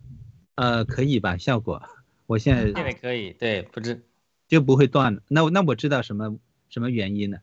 [0.55, 1.37] 呃可以吧？
[1.39, 1.83] 效果，
[2.27, 4.03] 我现在现在可以，对，不知
[4.47, 5.23] 就不会断了。
[5.29, 7.41] 那我那我知道什么什么原因了，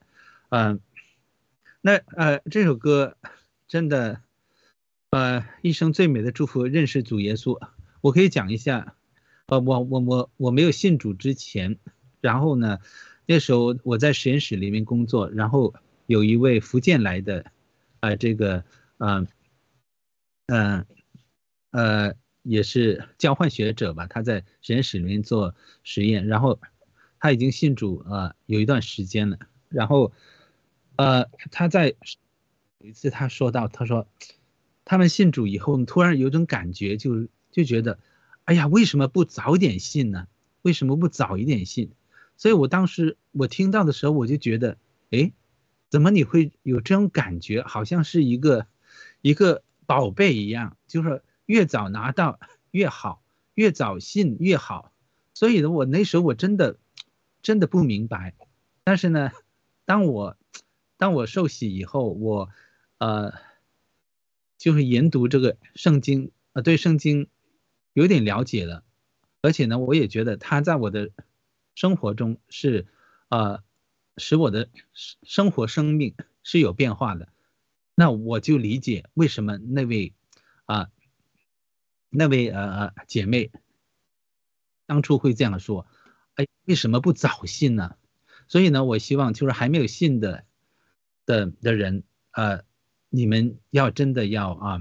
[0.49, 0.79] 嗯、
[1.81, 3.17] 那呃这首歌
[3.67, 4.21] 真的，
[5.09, 7.59] 呃一生最美的祝福，认识主耶稣。
[8.01, 8.95] 我可以讲一下，
[9.47, 11.77] 呃我我我我没有信主之前，
[12.19, 12.79] 然后呢，
[13.25, 15.73] 那时候我在实验室里面工作，然后
[16.05, 17.45] 有一位福建来的，
[18.01, 18.63] 呃这个
[18.97, 19.27] 嗯
[20.47, 20.85] 嗯
[21.71, 22.07] 呃。
[22.07, 26.57] 呃也是交换学者吧，他在实验室里面做实验，然后
[27.19, 29.37] 他已经信主呃有一段时间了，
[29.67, 30.13] 然后
[30.95, 31.93] 呃他在
[32.79, 34.07] 有一次他说到，他说
[34.85, 37.99] 他们信主以后，突然有种感觉就，就觉得，
[38.47, 40.25] 哎呀，为什么不早点信呢？
[40.61, 41.91] 为什么不早一点信？
[42.37, 44.77] 所以我当时我听到的时候，我就觉得，
[45.11, 45.33] 哎，
[45.89, 47.61] 怎么你会有这种感觉？
[47.61, 48.65] 好像是一个
[49.21, 52.39] 一个宝贝一样，就是越早拿到
[52.71, 53.21] 越好，
[53.53, 54.93] 越早信越好。
[55.33, 56.77] 所以呢，我那时候我真的
[57.41, 58.33] 真的不明白。
[58.85, 59.31] 但是呢，
[59.83, 60.37] 当我
[60.95, 62.49] 当我受洗以后，我
[62.97, 63.33] 呃
[64.57, 67.27] 就是研读这个圣经，呃，对圣经
[67.97, 68.83] 有点了解了，
[69.41, 71.09] 而且呢，我也觉得它在我的
[71.73, 72.85] 生活中是
[73.29, 73.63] 呃
[74.17, 77.27] 使我的生活生命是有变化的。
[77.95, 80.13] 那我就理解为什么那位
[80.65, 80.91] 啊、
[82.11, 83.49] 那位呃呃姐妹
[84.85, 85.87] 当初会这样说，
[86.35, 87.95] 哎，为什么不早信呢？
[88.47, 90.45] 所以呢，我希望就是还没有信的
[91.25, 92.63] 的的人，呃，
[93.09, 94.79] 你们要真的要啊，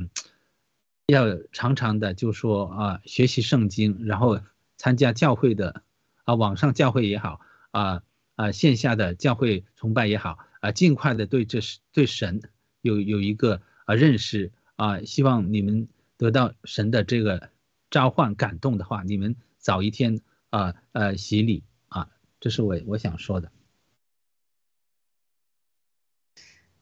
[1.07, 4.41] 要常常的就说啊，学习圣经，然后
[4.77, 5.83] 参加教会的
[6.25, 7.41] 啊，网上教会也好
[7.71, 8.03] 啊
[8.35, 12.43] 啊，线下的教会崇拜也好啊，尽快的对这是对神
[12.81, 15.87] 有有一个啊认识啊，希望你们
[16.17, 17.51] 得到神的这个
[17.89, 23.53] 召唤感动的话，你们早一天啊呃洗礼啊，这是我我想说的。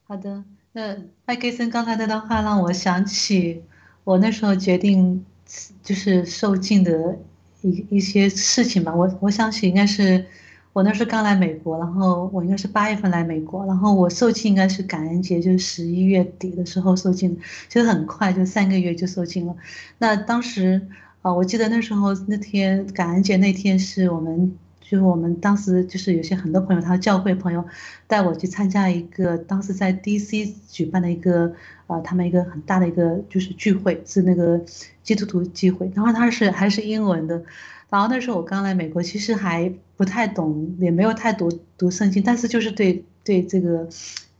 [0.04, 0.96] 好的，那
[1.26, 3.64] 艾克森刚才那段话让我想起
[4.04, 5.24] 我那时候决定
[5.82, 7.18] 就是受尽的
[7.62, 8.94] 一一些事情吧。
[8.94, 10.24] 我我想起应该是
[10.72, 17.36] 我那时候刚来美国，然后我应该是八月份来美国，然后我受尽应该是感恩节，就是十一月底的时候受尽，
[17.68, 19.56] 其实很快就三个月就受尽了。
[19.98, 20.80] 那当时
[21.22, 24.56] 啊，我记得那时候那天感恩节那天是我们。
[24.84, 27.64] 就是我们当时就是有些很多朋友，他的教会朋友
[28.06, 31.50] 带我去参加一个当时在 DC 举办的一个
[31.86, 34.60] 呃，他们一个很大的一个就是聚会，是那个
[35.02, 37.42] 基督徒聚会，然后他是还是英文的，
[37.88, 43.88] 然后那时候我刚来美国，其实还不太懂，也没有太读读圣经，但是就是对对这个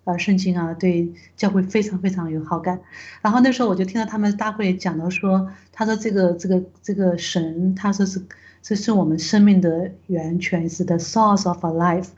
[0.05, 2.79] 呃圣经啊，对教会非常非常有好感，
[3.23, 8.23] 然后那时候我就听到他们大会讲到说，他说这个这个这个神，他说是。
[8.65, 12.09] 这是我们生命的源泉，是 the source of our life。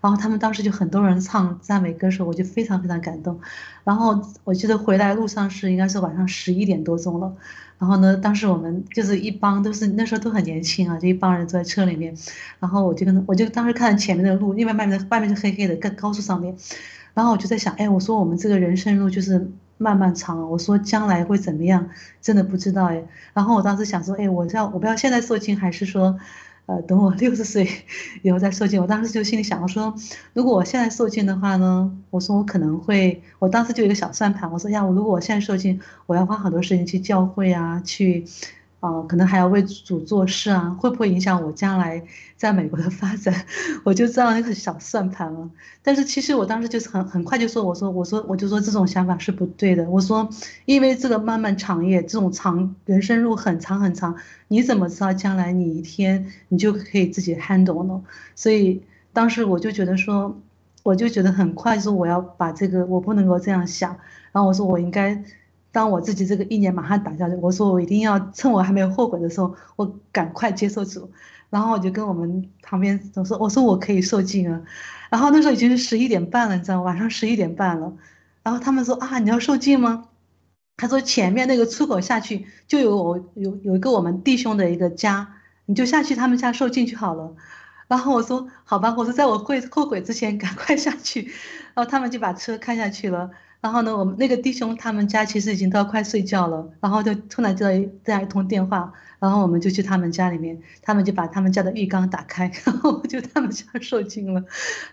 [0.00, 3.38] 然后他们当时就很多人唱赞美歌手，我就非常非常感动。
[3.84, 7.30] 然后我记得回来路上是应该是晚上十一点多钟了。
[7.78, 12.16] 然后呢，当时我们就是一帮都是那时候都很年轻啊，就一帮人坐在车里面。
[12.60, 16.56] 然后我就跟我就当时看前面的路，因为外面外面是黑黑的，在高速上面。
[17.12, 19.50] 然后我就在想，哎，我说我们这个人生路就是。
[19.82, 21.88] 漫漫长，我说将来会怎么样，
[22.20, 23.02] 真的不知道哎。
[23.32, 26.18] 然后我当时想说，哎，我要我不要现在受精，还是说，
[26.66, 27.66] 呃，等我 六十岁
[28.20, 28.78] 以后再受精？
[28.82, 29.94] 我当时就心里想，我说，
[30.34, 38.26] 如果我现在受精的话呢，我说我可能会，我当时就有一个小算盘，我说呀，我如果我现在受精，我要花很多时间去教会啊，去。
[38.80, 42.02] 啊，可能还要为主做事啊，会不会影响我将来
[42.36, 43.44] 在美国的发展？
[43.84, 45.50] 我就这样一个小算盘了。
[45.82, 49.88] 但是其实我当时就是很很快就说，我说我说我就说这种想法是不对的。
[49.90, 50.26] 我说，
[50.64, 54.16] 因为这个漫漫长夜，这种长人生路很长很长，
[54.48, 58.02] 你怎么知道将来你一天你就可以自己 handle 呢？
[58.34, 60.40] 所以当时我就觉得说，
[60.82, 63.98] 我就觉得很快说我要把这个，我不能够这样想。
[64.32, 65.22] 然后我说我应该。
[65.72, 71.10] 当我自己这个一年马上打下去，我说我一定要趁我还没有后悔的时候，我赶快接受主。
[71.48, 74.62] 然后我就跟我们旁边总说，我说我可以受尽啊。
[75.10, 77.92] 然后那时候已经是十一点半了，你知道晚上十一点半了。
[78.44, 80.04] 然后他们说啊，你要受尽吗？
[80.76, 85.34] 他说前面那个出口下去就有我有有一个我们弟兄的一个家，
[85.66, 87.34] 你就下去他们家受尽就好了。
[87.88, 91.22] 然后我说好吧，我说在我会后悔之前赶快下去。
[91.74, 93.30] 然后他们就把车开下去了。
[93.60, 97.70] 然后呢，我们那个弟兄他们家其实已经都要快睡觉了，然后就突然接到
[98.02, 104.42] 这样一通电话，然后我们就去他们家里面，他们就把他们家的浴缸打开， 然后就他们家受精了，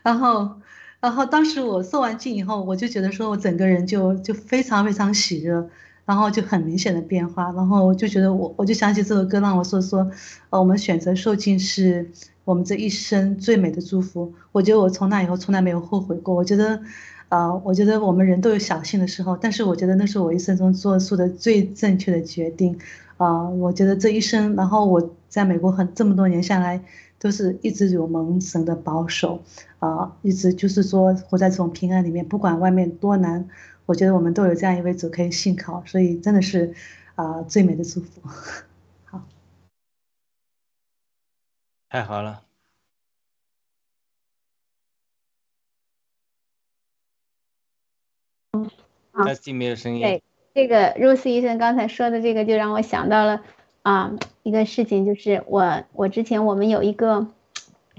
[0.04, 0.60] 然后，
[1.00, 5.70] 然后当时我受完精以后，我就觉得说我整个人就就非常非常喜热，
[6.04, 10.12] 然后就很明显的变化，然后我就觉得我我就想起这首歌让我说说，
[10.50, 12.12] 呃，我们选择受精是
[12.44, 16.82] 我们这一生最美的祝福，我觉得我从那以后从来没有后悔过，我觉得。
[17.30, 22.80] 啊，我觉得我们人都有小幸的时候，但是我觉得那是我一生中做出的最正确的决定。
[23.18, 26.80] 啊，我觉得这一生，然后我在美国很这么多年下来，
[27.20, 29.42] 都是一直有蒙神的保守，
[29.80, 33.50] 啊，一直就是说活在这种平安里面，不管外面多难，
[33.88, 36.74] 我觉得我们都有这样一位主可以信靠，所以真的是
[37.16, 38.22] 啊最美的祝福。
[39.06, 39.24] 好，
[41.90, 42.47] 太好了。
[49.12, 50.02] 啊，没有声音。
[50.02, 53.42] 对，这个 Rose 医生刚才说的这个，就让我想到了
[53.84, 57.28] 啊，一个事情，就是我我之前我们有一个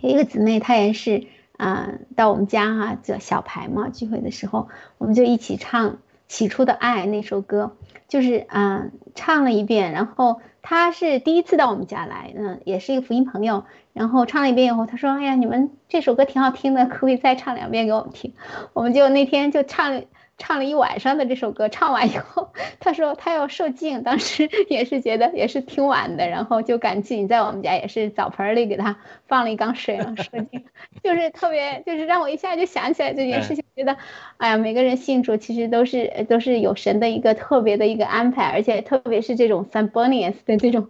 [0.01, 5.91] 有一个姊妹，她也是啊，到我们家哈，叫小牌嘛，聚会的时候，我们就一起唱
[6.29, 18.35] 《起初的爱》那首歌，就是啊，唱了一遍，然后她是第一次到我们家来，嗯，也是一个福音朋友，然后唱了一遍以后，她说：“哎呀，你们这首歌挺好听的，可不可以再唱两遍给我们听？”
[18.75, 20.03] 我们就那天就唱了。
[20.39, 30.65] 唱了一晚上的这首歌，唱完以后，他说他要受敬，当时 也是觉得也是挺晚的，然后就赶紧在我们家也是澡盆里给他放了一缸水了受敬，
[31.03, 33.97] 就是特别就是让我一下就想起来这件事情，觉得，
[34.39, 40.89] 哎呀，每个人信主其实都是都是有神的一个特别的一个安排，而且特别是这种 s a m b o n i u s 的这种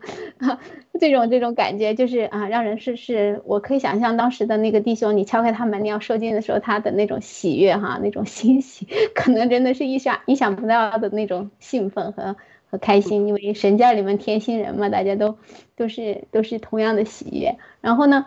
[0.98, 12.36] 这种这种感觉就是啊，让人是是，我可以想象当时的那个弟兄，你敲开他门，你要受惊的时候，他的那种喜悦哈，那种欣喜， 可能真的是意想意想不到的那种兴奋和
[12.70, 15.36] 和开心，因为神教里面天心人嘛，大家都
[15.76, 17.56] 都是都是同样的喜悦。
[17.80, 18.26] 然后呢，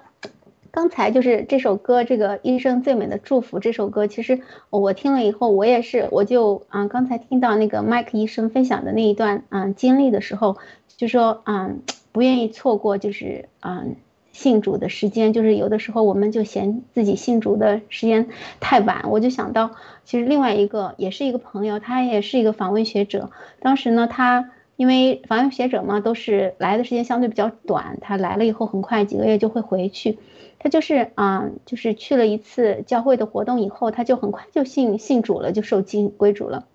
[0.71, 10.57] 刚才就是这首歌，这个一生最美的祝福这首歌，其实我听了以后，我也是，我就啊，刚才听到那个麦克医生分享的那一段啊经历的时候，
[10.97, 11.81] 就说嗯。
[12.11, 13.95] 不愿意错过，就是嗯，
[14.31, 19.05] 信主的时间，就是有的时候我们就嫌自己信主的时间太晚。
[19.09, 19.71] 我就想到，
[20.03, 23.31] 其实另外一个也是一个朋友，他也是一个访问学者。
[23.59, 30.17] 当时呢，他因为访问学者嘛，都是来的时间相对比较短，他来了以后很快几个月就会回去。
[30.59, 36.65] 他就是啊，就是去了一次教会的活动以后，他就很快就信信主了，就受经归主了。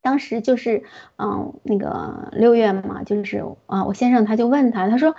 [0.00, 0.82] 当时就是，
[1.16, 5.14] 嗯，那个六月嘛，就是啊，我先生他就问他，他说，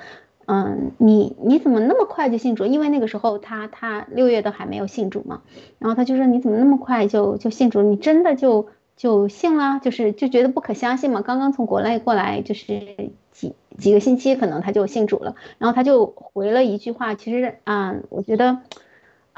[0.45, 2.65] 嗯，你你怎么那么快就信主？
[2.65, 5.41] 因为那个时候他他六月都还没有信主嘛，
[5.77, 7.81] 然后他就说你怎么那么快就就信主？
[7.81, 9.79] 你真的就就信了？
[9.83, 11.21] 就是就觉得不可相信嘛。
[11.21, 15.35] 刚刚从国内过来，就是几几个星期，可能他就信主了。
[15.57, 18.59] 然后他就回了一句话，其实啊，我觉得。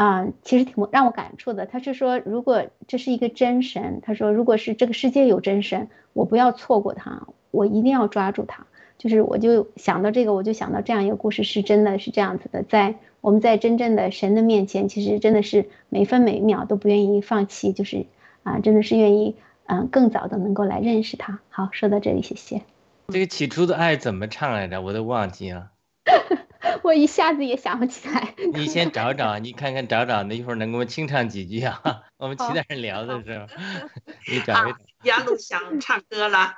[0.02, 1.68] 啊，其实挺让我感触的。
[1.68, 8.66] 他是说，如果这是一个真神，他说，如果是这个世界有真神，我不要错过他，我一定要抓住他。
[8.98, 12.64] 就是我就想到这个，我就想到这样一个故事，是真的是这样子的。
[12.64, 18.08] 在我们在真正的神的面前，其实真的是每分每秒都不愿意放弃，就是
[18.42, 19.36] 啊，真的是愿意
[19.68, 21.40] 嗯更早的能够来认识他。
[21.50, 22.64] 好，说到这里，谢谢。
[23.10, 24.82] 这个起初的爱怎么唱来着？
[24.82, 25.70] 我都忘记了。
[26.84, 28.34] 我一下子也想不起来。
[28.54, 32.04] 你先找找，你看看找找，那一会儿能给我们清唱几句啊？
[32.18, 33.48] 我们其他人聊的时候，
[34.32, 34.78] 你找一找。
[35.04, 36.54] 亚鲁想唱歌了。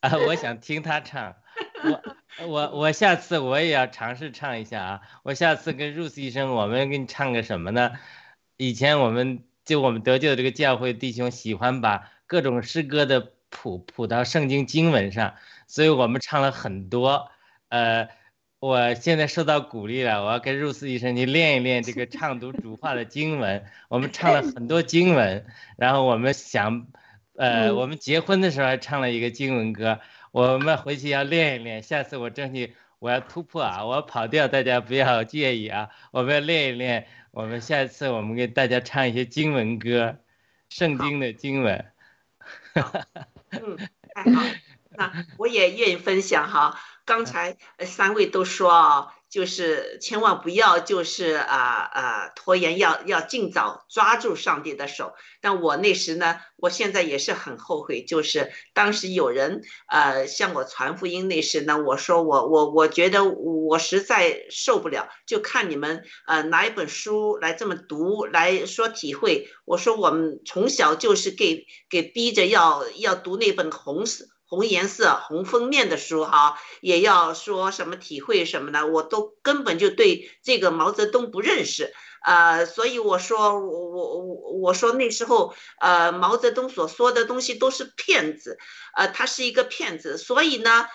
[0.00, 1.34] 啊，我想听他唱。
[1.82, 5.00] 我我我下次我也要尝试唱一下啊！
[5.24, 7.92] 我下次跟 Rose 医生，我们给你唱个什么呢？
[8.56, 15.34] 以前我们就我们得救的这个教会弟兄喜欢把各种诗歌的谱谱到圣经经文上，
[15.66, 17.30] 所以我们唱了很多，
[17.68, 18.08] 呃。
[18.60, 23.64] 我现在受到鼓励了，我要跟入寺医生去练一练这个唱读主话的经文。
[23.88, 25.46] 我们唱了很多经文，
[25.78, 26.86] 然后我们想，
[27.36, 29.98] 呃，我们结婚的时候还唱了一个经文歌。
[30.30, 35.88] 我们回去要练一练，下次我争取我要突破啊，我要跑调，大家不要介意啊。
[36.10, 40.18] 我们要练一练，我们下次我们给大家唱一些经文歌，
[40.68, 41.86] 圣经的经文。
[43.52, 43.78] 嗯，
[44.14, 44.42] 太好，
[44.90, 46.78] 那我也愿意分享哈。
[47.04, 55.14] 刚才三位都说啊，就是千万不要就是啊啊拖延，要要尽早抓住上帝的手。
[55.40, 69.48] 但我那时呢，我现在也是很后悔，就是当时有人呃向我传福音那时呢，我说我我我觉得我实在受不了，就看你们呃拿一本书来这么读来说体会。
[69.64, 74.26] 我说我们从小就是给给逼着要要读那本红色。
[74.50, 81.94] 红颜色、红封面的书哈，也要说什么体会什么的，我都根本就对这个毛泽东不认识，
[82.24, 88.58] 呃，所以我说我我我我说那时候呃毛泽东所说的东西都是骗子，
[88.96, 90.88] 呃，他是一个骗子，所以呢，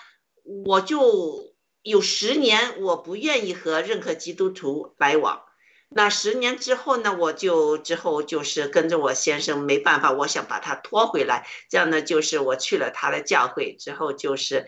[0.66, 5.45] 我就有十年我不愿意和任何基督徒来往。
[5.88, 7.16] 那十年之后呢？
[7.16, 11.46] 我就之后就是跟着我先生，没办法，我想把他拖回来。
[11.70, 14.66] 这样呢，就是我去了他的教会之后，就是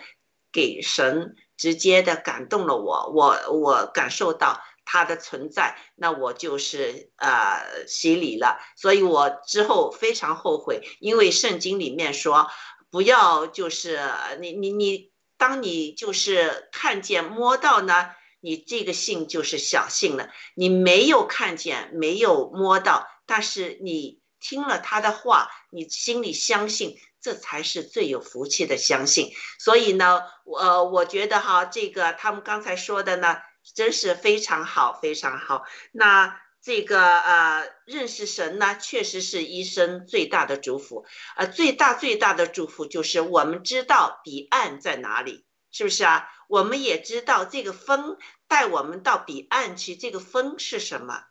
[0.53, 8.61] 给神直接的感动了我，我我感受到他的存在，那我就是呃洗礼了。
[8.77, 12.49] 所以我之后非常后悔，因为圣经里面说，
[12.90, 14.01] 不要就是
[14.40, 18.12] 你你你，当你就是看见摸到呢。
[18.40, 29.32] 你这个信就是小信了，你没有看见，没有摸到，但是你听了他的话，你心里相信，这才是最有福气的相信。
[29.59, 33.39] 所以呢，我我觉得哈，这个他们刚才说的呢，
[33.74, 35.65] 真是非常好，非常好。
[35.90, 41.05] 那这个呃，认识神呢，确实是一生最大的祝福。
[41.36, 45.44] 呃，最大最大的祝福就是我们知道彼岸在哪里。
[45.70, 46.27] 是不是啊？
[46.49, 48.16] 我们也知道这个风
[48.49, 51.23] 带我们到彼岸去，这个风是什么？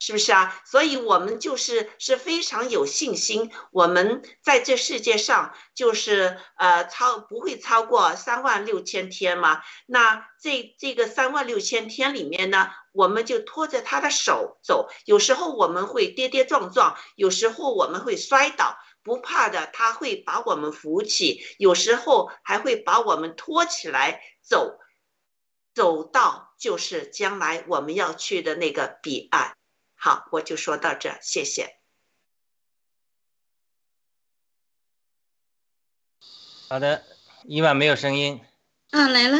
[0.00, 0.60] 是不是啊？
[0.64, 9.62] 所以我们就是是非常有信心，我们在这世界上就是呃超不会超过三万六千天吗？
[9.86, 18.76] 那这这个三万六千天里面呢，我们就拖着他的手走，有时候我们会跌跌撞撞，有时候我们会摔倒。
[19.04, 24.78] 不怕的，他会把我们扶起，有时候还会把我们拖起来走。
[25.74, 29.56] 走到就是将来我们要去的那个彼岸。
[29.94, 31.76] 好，我就说到这，谢谢。
[36.68, 37.02] 好的，
[37.44, 38.40] 伊万没有声音。
[38.90, 39.38] 啊，来了，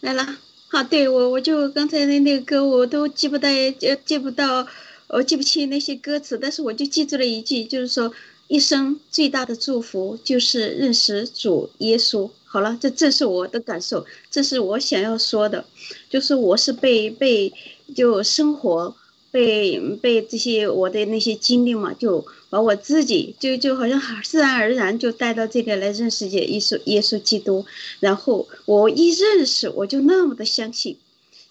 [0.00, 0.38] 来了。
[0.70, 3.48] 好，对我我就刚才的那个歌我都记不得，
[3.82, 4.66] 呃，记不到，
[5.08, 8.14] 我记不清那些歌词，但是我就记住了一句，就是说
[8.46, 12.30] 一生最大的祝福就是认识主耶稣。
[12.48, 15.64] 好了，这正是我的感受，这是我想要说的，
[16.10, 17.52] 就是我是被被
[17.94, 18.96] 就生活。
[19.30, 27.66] 被被这些我的那些经历嘛，就把我自己就就好像自然而然就带到这里来认识耶稣耶稣基督，
[28.00, 30.96] 然后我一认识我就那么的相信，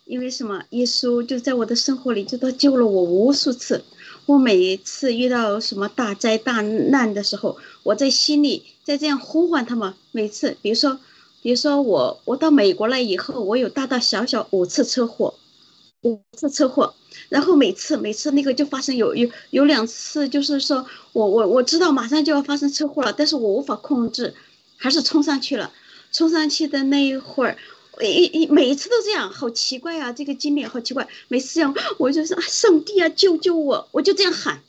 [0.05, 0.63] 因为什么？
[0.71, 3.83] 耶稣就在我的生活里，就他救了我无数次。
[4.27, 9.93] 我每一次遇到什么大灾大难的时候，我在心里在这样呼唤他们。
[10.11, 10.99] 每次，比如说，
[11.41, 15.33] 比如说我我到美国来以后，我有大大小小五次车祸，
[16.01, 16.93] 五次车祸。
[17.29, 24.33] 然后每次每次那个就发生有有有两次，就是说我我我知道马上就要发生车祸了，但是我无法控制，
[24.75, 25.71] 还是冲上去了。
[26.11, 27.57] 冲上去的那一会儿，
[28.01, 30.11] 一一每一次都这样，好奇怪啊！
[30.11, 31.07] 这个经历好奇怪。
[31.27, 33.87] 每次这样，我就说上帝啊，救救我！
[33.91, 34.61] 我就这样喊。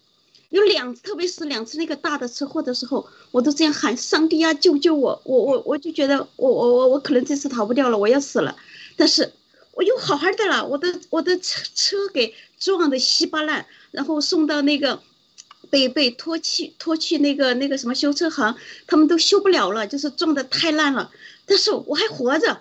[0.51, 5.21] 有两次，特别是两次那个大的车祸的时候，我都这样喊上帝啊，救救我！
[5.25, 8.57] 我我我就觉得我我我我可能这次逃不掉了，我要死了。
[8.97, 9.33] 但是。
[9.75, 15.01] 我又好好的了，我的我的车车给撞的稀巴烂，然后送到那个，
[15.71, 18.57] 被被拖去拖去那个那个什么修车行，
[18.89, 21.13] 他们都修不了了，就是撞的太烂了。
[21.47, 22.61] 但是我还活着，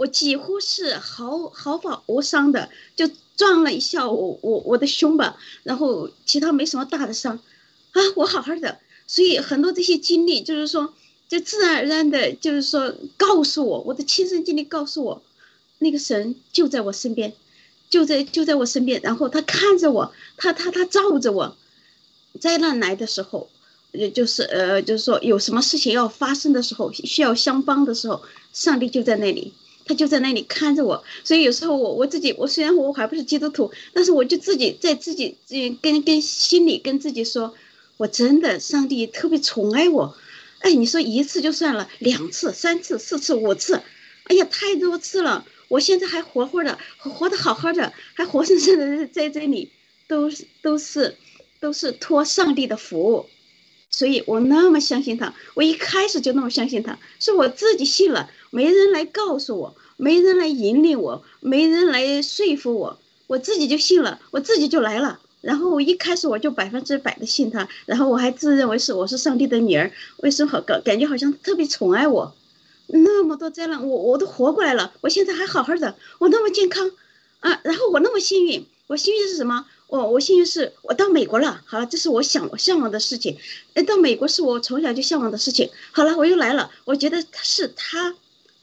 [0.00, 3.06] 我几乎是毫毫发无伤的，就
[3.36, 7.38] 撞了一下我我我的胸吧，然后其他没什么大的伤，
[7.92, 8.78] 啊，我好好的。
[9.06, 10.94] 所以很多这些经历，就是说，
[11.28, 15.22] 就自然而然的，就是说告诉我，我的亲身经历告诉我。
[15.80, 17.34] 那个神就在我身边，
[17.90, 21.54] 就在就在我身边，然后他看着我，他他他照着我。
[22.40, 23.50] 灾难来的时候，
[23.92, 28.22] 也就是呃，就是说有什么事情要发生的时候，需要相帮的时候，
[28.54, 29.52] 上帝就在那里，
[29.84, 31.04] 他就在那里看着我。
[31.24, 37.54] 所以有时候我我自己，我虽然我还不是基督徒，但是我就自己在自己嗯跟跟心里跟自己说，
[37.96, 40.16] 我真的上帝特别宠爱我。
[40.60, 43.80] 哎，你说一次就算了，两次、三次、四次、五次，
[44.24, 45.46] 哎呀，太多次了。
[45.68, 49.70] 我现在还活活的，活得好好的，还活生生的在这里，
[50.08, 51.16] 都是都是
[51.60, 53.26] 都是托上帝的福，
[53.88, 72.34] 所以我那么相信他，我一开始就那么相信他，是我自己信了，没人来告诉我，没人来引领我，没人来说服我，我自己就信了，我自己就来了，然后我一开始我就百分之百的信他，然后我还自认为是我是上帝的女儿，为什么好感感觉好像特别宠爱我？
[72.88, 76.90] 那么多灾难，我我都活过来了，我现在还好好的，我那么健康，
[77.38, 79.64] 啊，然后我那么幸运，我幸运是什么？
[79.86, 83.36] 我我幸运是我到美国了，好了，这是我想我向往的事情，
[83.74, 88.14] 哎，到美国是我从小就向往的事情，好了，我又来了，我觉得是他，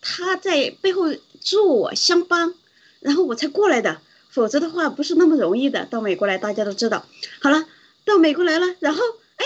[0.10, 2.54] 他在背后助我相帮，
[3.02, 7.06] 然后我才过来的，否则的话不是那么容易的到美国来，大家都知道，
[7.42, 7.66] 好了，
[8.06, 9.04] 到美国来了，然后
[9.36, 9.46] 哎，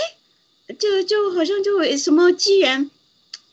[0.75, 2.91] 就就好像就什么机缘。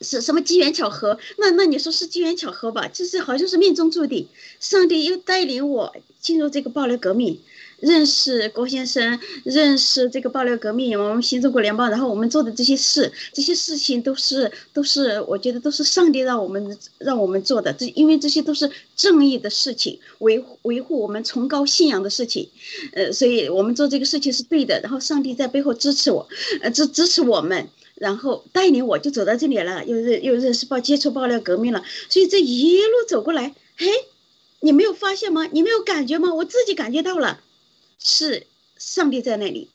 [0.00, 1.18] 是什么机缘巧合？
[1.38, 2.86] 那那你说是机缘巧合吧？
[2.86, 4.28] 就是好像是命中注定，
[4.60, 7.40] 上帝又带领我进入这个爆料革命，
[7.80, 22.48] 认识郭先生，认识这个爆料革命，我们新中国联邦，然后我们做的这些事，这些事情都是都是，我觉得都是上帝让我们让我们做的，这因为这些都是正义的事情，维维护我们崇高信仰的事情，
[22.92, 26.28] 呃，所以我们做这个事情是对的，然后上帝在背后支持我，
[26.62, 27.68] 呃，支支持我们。
[28.00, 33.88] 然后带领我就走到这里了，又认又认识爆接触爆料革命了，所以这一路走过来，嘿，
[34.60, 35.48] 你没有发现吗？
[35.50, 36.32] 你没有感觉吗？
[36.32, 37.40] 我自己感觉到了，
[37.98, 38.46] 是
[38.76, 39.70] 上帝在那里，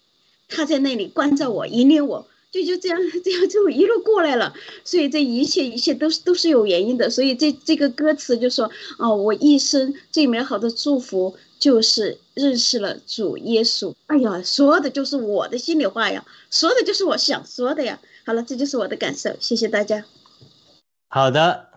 [0.47, 4.53] 他在那里关照我，引领我，就就这样 这样就一路过来了。
[4.83, 7.09] 所以这一切一切都是都是有原因的。
[7.09, 13.93] 所以这这个歌词就说，哦，我一生最美好的祝福就是认识了主耶稣。
[14.07, 17.99] 哎呀，说的就是我的心里话呀，说的就是我想说的呀。
[18.25, 20.05] 好了，这就是我的感受，谢谢大家。
[21.09, 21.67] 好的，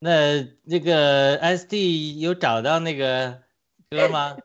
[0.00, 3.38] 那这个 S D 有找到那个
[3.88, 4.36] 歌吗？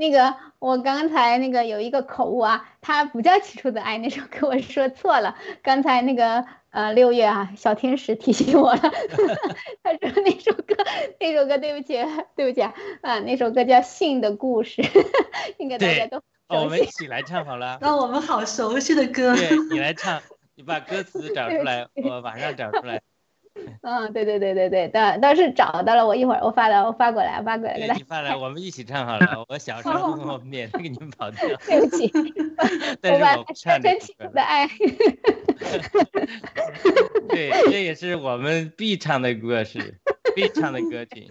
[0.00, 5.36] 那个我刚才那个有一个口误啊，它不叫起初的爱，那首歌我说错了。
[5.62, 8.80] 刚才那个呃六月啊，小天使提醒我了，
[9.84, 10.74] 他说那首歌
[11.20, 11.98] 那首歌对不起
[12.34, 12.72] 对不起啊，
[13.02, 14.80] 啊那首歌叫《信的故事》，
[15.58, 17.78] 应该大家都我们一起来唱好了。
[17.82, 19.36] 那我们好熟悉的歌。
[19.36, 20.20] 对你来唱。
[20.56, 23.00] 你把歌词找出来， 我马上找出来。
[23.82, 27.98] 嗯，对对对对对，但但是找到了，我一会儿我发了，我发过来，发过来给大家。
[27.98, 29.44] 你发来，我们一起唱好了。
[29.48, 31.48] 我小时候，我免得给你们跑调。
[31.66, 32.10] 对不起，
[33.00, 34.32] 但是我不我把它唱这首深情。
[34.32, 34.68] 的爱。
[37.28, 39.98] 对，这也是我们必唱的歌是
[40.34, 41.28] 必唱的歌曲。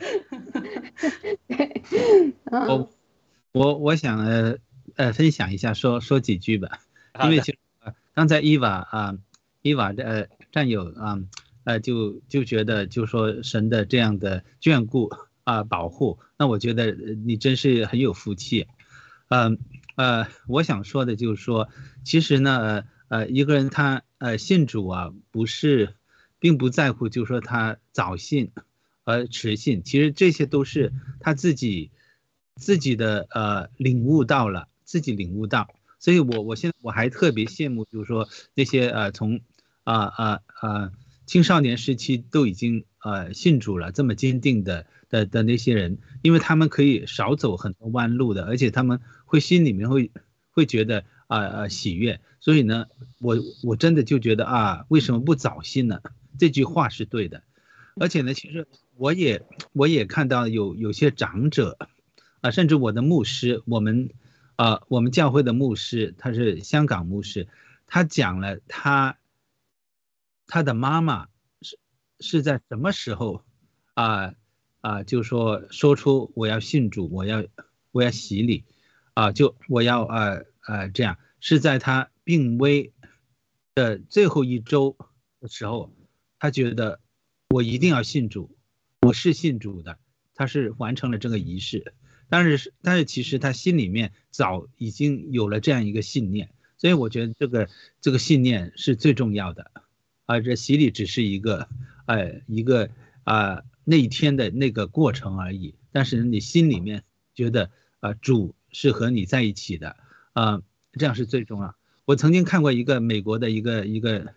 [2.51, 2.89] 嗯我
[3.51, 4.57] 我我想呃
[4.95, 6.79] 呃分享一下，说说几句吧，
[7.23, 9.15] 因为其实呃刚才伊娃啊
[9.61, 11.23] 伊娃的呃战友啊呃
[11.69, 15.11] 呃就就觉得就说神的这样的眷顾
[15.43, 18.67] 啊保护，那我觉得你真是很有福气，
[19.27, 19.59] 嗯
[19.95, 21.69] 呃我想说的就是说，
[22.03, 25.93] 其实呢呃一个人他呃信主啊不是
[26.39, 28.51] 并不在乎，就是说他早信。
[29.05, 31.89] 和迟信，其实这些都是他自己
[32.57, 39.41] 自己的呃领悟到了，自己领悟到，所以我我现在我还特别羡慕，就是说那些呃从
[39.83, 40.91] 啊啊啊
[41.29, 50.09] 青少年时期都已经呃信主了这么坚定的的的那些人，因为他们可以少走很多弯路的，而且他们会心里面会
[50.49, 52.87] 会觉得啊呃喜悦，所以呢，
[53.19, 56.01] 我我真的就觉得啊，为什么不早信呢？
[56.39, 57.43] 这句话是对的，
[57.99, 59.43] 而且呢，其实我也
[59.73, 61.77] 我也看到有有些长者，
[62.41, 64.09] 啊，甚至我的牧师，我们
[64.55, 67.47] 啊、我们教会的牧师，他是香港牧师，
[67.85, 69.18] 他讲了他
[70.49, 71.29] 他的妈妈
[71.61, 71.79] 是
[72.19, 73.45] 是在什么时候
[73.93, 74.33] 啊
[74.81, 77.45] 啊、就说说出我要信主，我要
[77.91, 78.65] 我要洗礼
[79.13, 82.93] 啊、就我要呃呃这样，是在他病危
[83.75, 84.97] 的最后一周
[85.39, 85.93] 的时候，
[86.39, 86.99] 他觉得
[87.49, 88.57] 我一定要信主，
[89.01, 89.99] 我是信主的，
[90.33, 91.93] 他是完成了这个仪式。
[92.29, 97.69] 但是，但是其实他心里面早已经有了这样一个信念，所以我觉得这个
[97.99, 99.71] 这个信念是最重要的，
[100.29, 101.67] 啊，这洗礼只是一个，
[102.05, 102.91] 呃，一个
[103.23, 105.73] 啊、那一天的那个过程而已。
[105.91, 107.03] 但是你心里面
[107.33, 109.95] 觉得啊、主是和你在一起的，
[110.33, 110.61] 啊、
[110.93, 111.75] 这样是最重要。
[112.05, 114.35] 我曾经看过一个美国的一个一个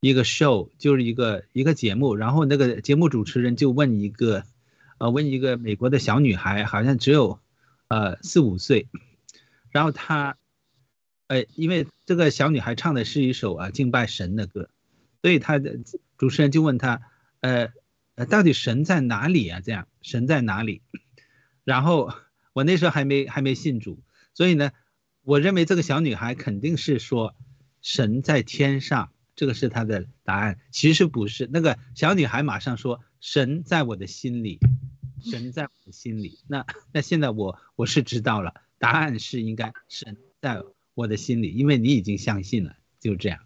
[0.00, 4.44] 一个 show，就是一个一个节目，然后那个节目主持人就问一个。
[5.00, 7.38] 呃，问一个美国的小女孩，好像只有，
[7.86, 8.88] 呃四五岁，
[9.70, 10.36] 然后她，
[11.28, 14.68] 呃，因为这个小女孩唱的是一首啊敬拜神的歌，
[15.22, 15.78] 所以她的
[16.16, 17.02] 主持人就问她，
[17.40, 17.72] 呃，
[18.14, 19.60] 呃，到底神在哪里啊？
[19.60, 20.82] 这样，神在哪里？
[21.64, 22.12] 然后
[22.52, 24.00] 我那时候还没还没信主，
[24.34, 24.72] 所以呢，
[25.22, 27.34] 我认为这个小女孩肯定是说
[27.82, 30.58] 神在天上，这个是她的答案。
[30.70, 34.58] 其实不是，那个小女孩马上说神在我的心里。
[35.20, 40.62] 神在我的心里，那那现在我我是知道了，答案是应该神在
[40.94, 43.40] 我的心里，因为你已经相信了，就这样。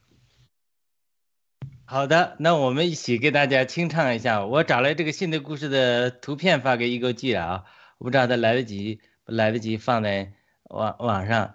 [1.93, 4.47] 好的，那我们一起给大家清唱一下。
[4.47, 7.65] 我找来这个新的故事的图片发给一勾记了啊，
[7.99, 10.33] 我不知道他来得及不来得及放在
[10.71, 11.55] 网网上。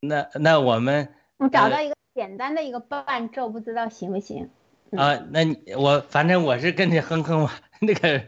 [0.00, 4.48] 那那我们我找到一个简单的一个伴奏，不知道行不行？
[4.92, 7.50] 啊，那你我反正我是跟着哼哼嘛，
[7.82, 8.24] 那个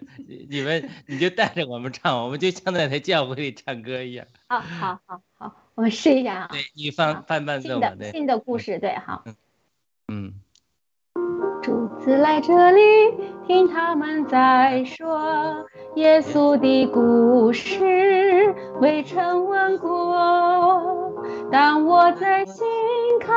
[0.50, 4.26] 你们你就带着我们唱，我们就像在教会里唱歌一样。
[4.48, 6.48] 啊，好好好，我们试一下啊。
[6.52, 7.80] 对你放伴伴奏
[8.12, 9.24] 新的故事，对，好。
[10.08, 10.34] 嗯。
[11.66, 12.80] 主子来这里，
[13.44, 15.66] 听他们在说
[15.96, 21.12] 耶稣的故事，未曾问过。
[21.50, 22.64] 当我在心
[23.18, 23.34] 看，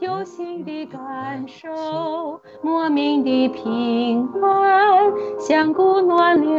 [0.00, 6.58] 有新的感受，莫名的平安，像股暖流。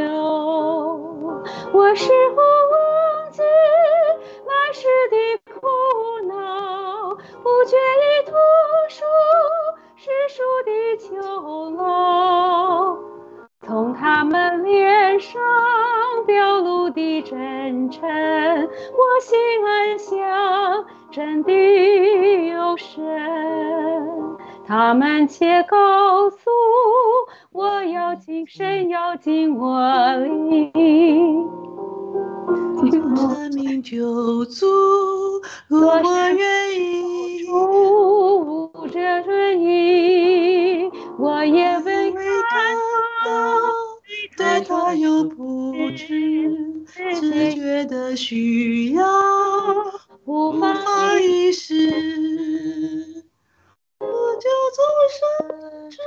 [1.74, 2.42] 我是否
[2.72, 3.42] 忘记
[4.48, 5.18] 来时的
[5.60, 5.68] 苦
[6.30, 8.32] 恼，不觉已吐
[8.88, 9.04] 出
[10.04, 12.98] 是树的囚牢，
[13.62, 15.42] 从他们脸上
[16.28, 21.54] 表露的真诚，我心安详，真的
[22.50, 23.02] 有神。
[24.68, 26.50] 他们且告诉
[27.54, 30.70] 我要进神，要进我里。
[32.94, 34.68] 生命救主，
[35.68, 36.00] 如果
[36.30, 42.22] 愿意，主这尊意，我也未看
[43.26, 43.32] 到，
[44.38, 49.04] 对他有不知直觉的需要，
[50.26, 51.90] 无法法遗失。
[54.00, 54.06] 我
[54.36, 55.20] 就走深
[55.90, 55.98] 处，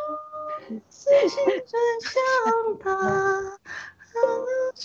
[0.88, 1.36] 死心
[1.66, 2.14] 真向
[2.78, 2.88] 他，
[4.12, 4.46] 看了
[4.76, 4.84] 出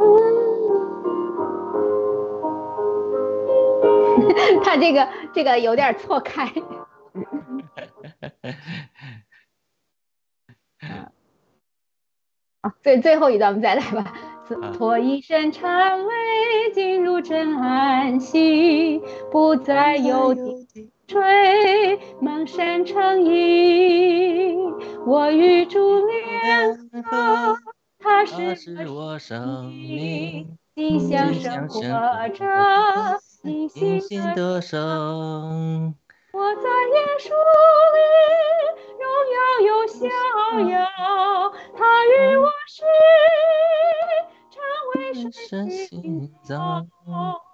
[4.62, 6.44] 他这个这个有点错开。
[12.60, 14.12] 啊，最最后一段我们再来吧。
[14.76, 16.12] 脱一身禅味，
[16.74, 19.00] 进入真安息，
[19.30, 24.74] 不再有低垂，满山成影。
[25.06, 27.56] 我与主联合，
[28.02, 31.80] 它它是是我生命心相生活
[32.30, 35.94] 着，信信心的生。
[36.32, 37.28] 我在椰树
[37.94, 38.00] 里
[38.98, 39.04] 荣
[39.36, 40.00] 耀又逍
[40.70, 42.82] 遥，他与我是
[44.50, 44.56] 成
[44.94, 47.49] 为神神心心脏脏。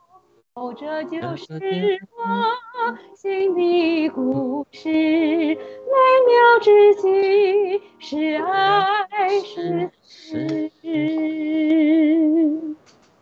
[0.57, 9.07] 哦，这就是我心的故事，美妙至极，是爱
[9.45, 10.81] 是是诗。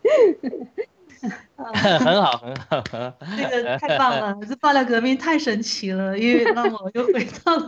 [1.57, 3.13] 很好，很好。
[3.35, 7.65] 这个太棒了，这爆料革命太神奇了，因为让我又回到了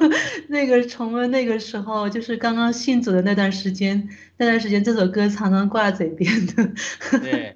[0.50, 4.08] 那个重温那个时候，就是刚刚信主的那段时间，
[4.38, 6.70] 那段时间这首歌常常挂在嘴边的。
[7.20, 7.47] 对，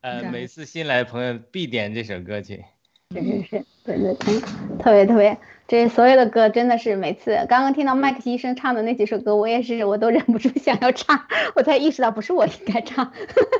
[0.00, 2.64] 呃，每次新来的朋友必点这首歌曲。
[3.10, 4.40] 是是是，对对对，
[4.78, 11.26] 特别特别，这所有的歌真的是每次刚刚听到麦克医生唱的那几首歌，我也是我都忍不住想要唱，
[11.56, 13.12] 我才意识到不是我应该唱，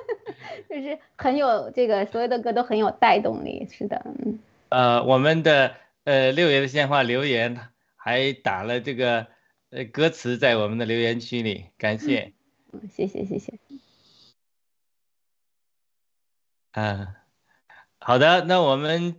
[0.69, 4.39] 就是很有这个所有的歌都很有带动力，是的，嗯，
[4.69, 5.75] 呃，我们的
[6.05, 7.59] 呃六爷的鲜花留言
[7.97, 9.27] 还打了这个
[9.71, 12.33] 呃歌词在我们的留言区里，感谢。
[12.73, 13.55] 嗯谢谢谢谢，
[16.79, 17.17] 啊，
[17.99, 19.17] 好的，那我们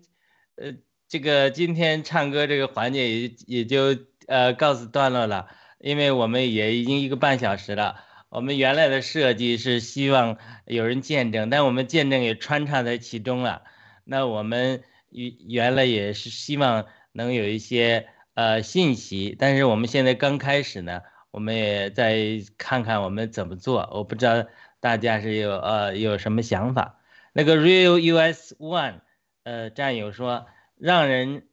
[0.55, 0.75] 呃
[1.09, 7.99] 这个今天唱歌这个环节也也就呃告诉段落了，因为我们也已经一个半小时了。
[8.29, 13.63] 我们原来的设计是希望有人见证，但我们见证也穿插在其中了。
[14.05, 23.89] 那我们原原来也是希望能有一些呃信息，但是我们现在刚开始呢，我们也再看看我们怎么做。
[23.91, 24.45] 我不知道
[24.79, 26.95] 大家是有呃有什么想法。
[27.33, 29.01] 那个 Real US One，
[29.43, 30.47] 呃，战友说，
[30.77, 31.47] 让人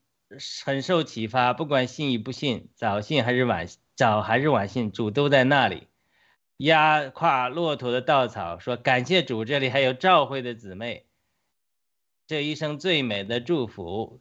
[0.65, 5.89] 很受启发，不管信与不信，早信还是晚早还是晚信，主都在那里。
[6.57, 11.05] 压垮骆驼的稻草说，感谢主，这里还有召会的姊妹，
[12.27, 14.21] 这一生最美的祝福。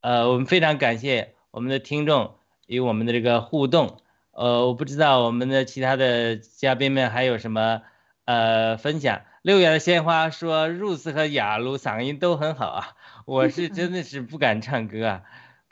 [0.00, 2.36] 呃，我们非常感谢我们的听众
[2.66, 3.98] 与我们的这个互动。
[4.30, 7.82] 呃，我不知道我们的其他的嘉宾们还有什么
[8.24, 9.22] 呃分享。
[9.42, 12.88] 六月的鲜花说，Rose 和雅茹嗓音都很好啊，
[13.26, 15.22] 我是真的是不敢唱歌啊，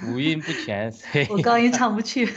[0.09, 2.27] 五音不全，所以我高音唱不去。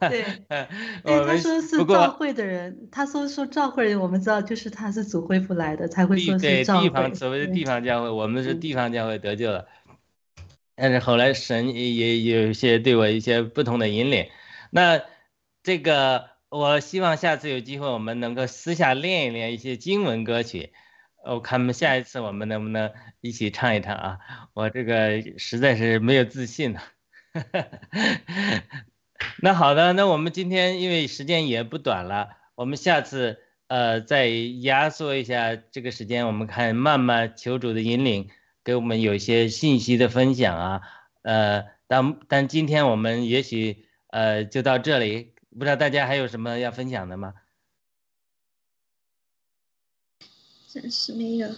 [0.00, 0.24] 对，
[1.04, 6.88] 我对，他说是不过召会的人，他说说赵会人，我们知道就是他是主恢复来的，才会说是召会。
[6.88, 9.66] 地方所谓的地方教会，我们是嗯地方教会得救了。
[10.74, 14.26] 但是后来神也也有一些对我一些不同的引领。
[14.70, 15.00] 那
[15.62, 20.72] 这个我希望下次有机会我们能够私下练一练一些经文歌曲。
[21.24, 22.90] 我看我们下一次我们能不能
[23.20, 24.18] 一起唱一唱啊？
[24.52, 26.82] 我这个实在是没有自信了。
[29.40, 38.28] 那好的，那我们今天因为时间也不短了，我们下次呃再压缩一下这个时间，我们看慢慢求主的引领，
[38.64, 40.80] 给我们有一些信息的分享啊，
[41.22, 47.34] 呃，但但今天我们也许呃就到这里，不知道大家还有什么要分享的吗？
[50.68, 51.48] 暂时没有。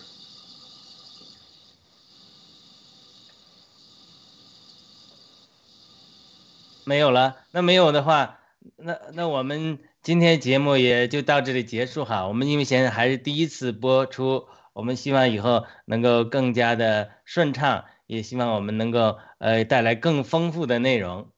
[6.85, 8.41] 没有了，那没有的话，
[8.77, 12.27] 那那我们今天节目也就到这里结束哈。
[12.27, 21.31] 我们因为现在还是第一次播出，我们希望以后能够更加的顺畅，也希望我们能够呃带来更丰富的内容。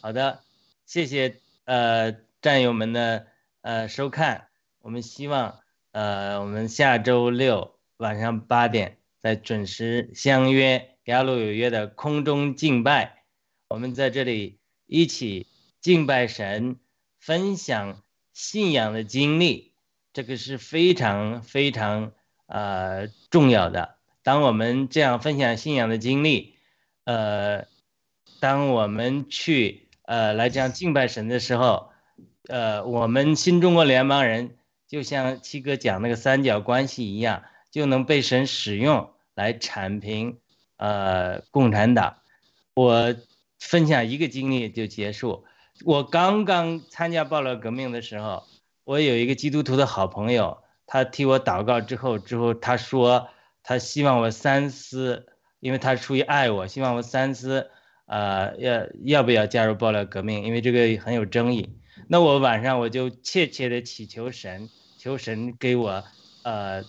[0.00, 0.44] 好的，
[0.86, 3.26] 谢谢呃战友们的
[3.60, 4.48] 呃收看，
[4.80, 5.60] 我们希望
[5.92, 13.22] 呃我们下周六晚上八点再准时相约雅鲁有约的空中敬拜，
[13.68, 15.46] 我们在这里一起
[15.82, 16.76] 敬拜神，
[17.18, 19.74] 分享信仰的经历，
[20.14, 22.12] 这个是非常非常
[22.46, 23.96] 呃重要的。
[24.22, 26.56] 当我们这样分享信仰的经历，
[27.04, 27.66] 呃，
[28.40, 31.90] 当我们去呃来这样敬拜神的时候，
[32.48, 34.56] 呃，我们新中国联邦人
[34.86, 40.38] 就像七哥讲那个三角关系一样，就能被神使用来铲平
[40.78, 42.16] 呃共产党。
[42.72, 43.14] 我
[43.58, 45.44] 分享一个经历就结束。
[45.84, 48.44] 我刚刚参加暴乱革命的时候，
[48.84, 53.28] 我有一个基督徒的好朋友，他替我祷告之后，之后他说
[53.62, 55.26] 他希望我三思
[55.60, 57.70] 因为他出于爱我，希望我三思，
[58.08, 60.42] 呃，要要不要加入爆料革命？
[60.42, 61.68] 因为这个很有争议。
[62.08, 66.02] 那我晚上我就切切的祈求神，求神给我
[66.42, 66.82] 呃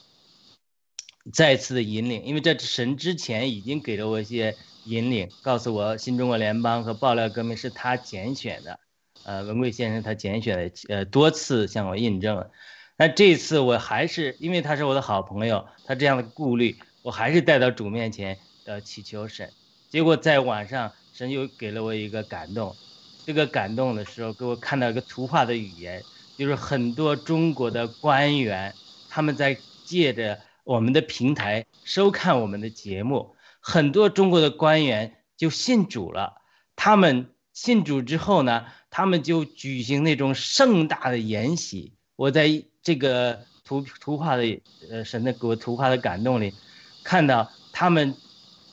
[1.34, 4.56] 再次的引领，因为这神之前已经给了我一些
[4.86, 8.80] 引领，告诉我新中国联邦和爆料革命是他拣选的，
[9.26, 12.52] 呃，文贵先生他拣选的，呃，多次向我印证了。
[12.98, 19.52] 那这次我还是因为他是我的好朋友，他这样的顾虑，我还是带到主面前，呃，祈求神。
[19.90, 22.76] 结果在晚上，神又给了我一个感动，
[23.26, 26.04] 这个感动的时候，给我看到一个图画的语言，
[26.38, 28.74] 就是很多中国的官员，
[29.10, 36.36] 他们在借着我们的平台收看我们的节目，很多中国的官员就信主了。
[36.76, 41.94] 他们信主之后呢，他们就举行那种盛大的筵席。
[42.16, 46.54] 我在这个图图画的呃神的给我图画的感动里，
[47.04, 48.16] 看到他们，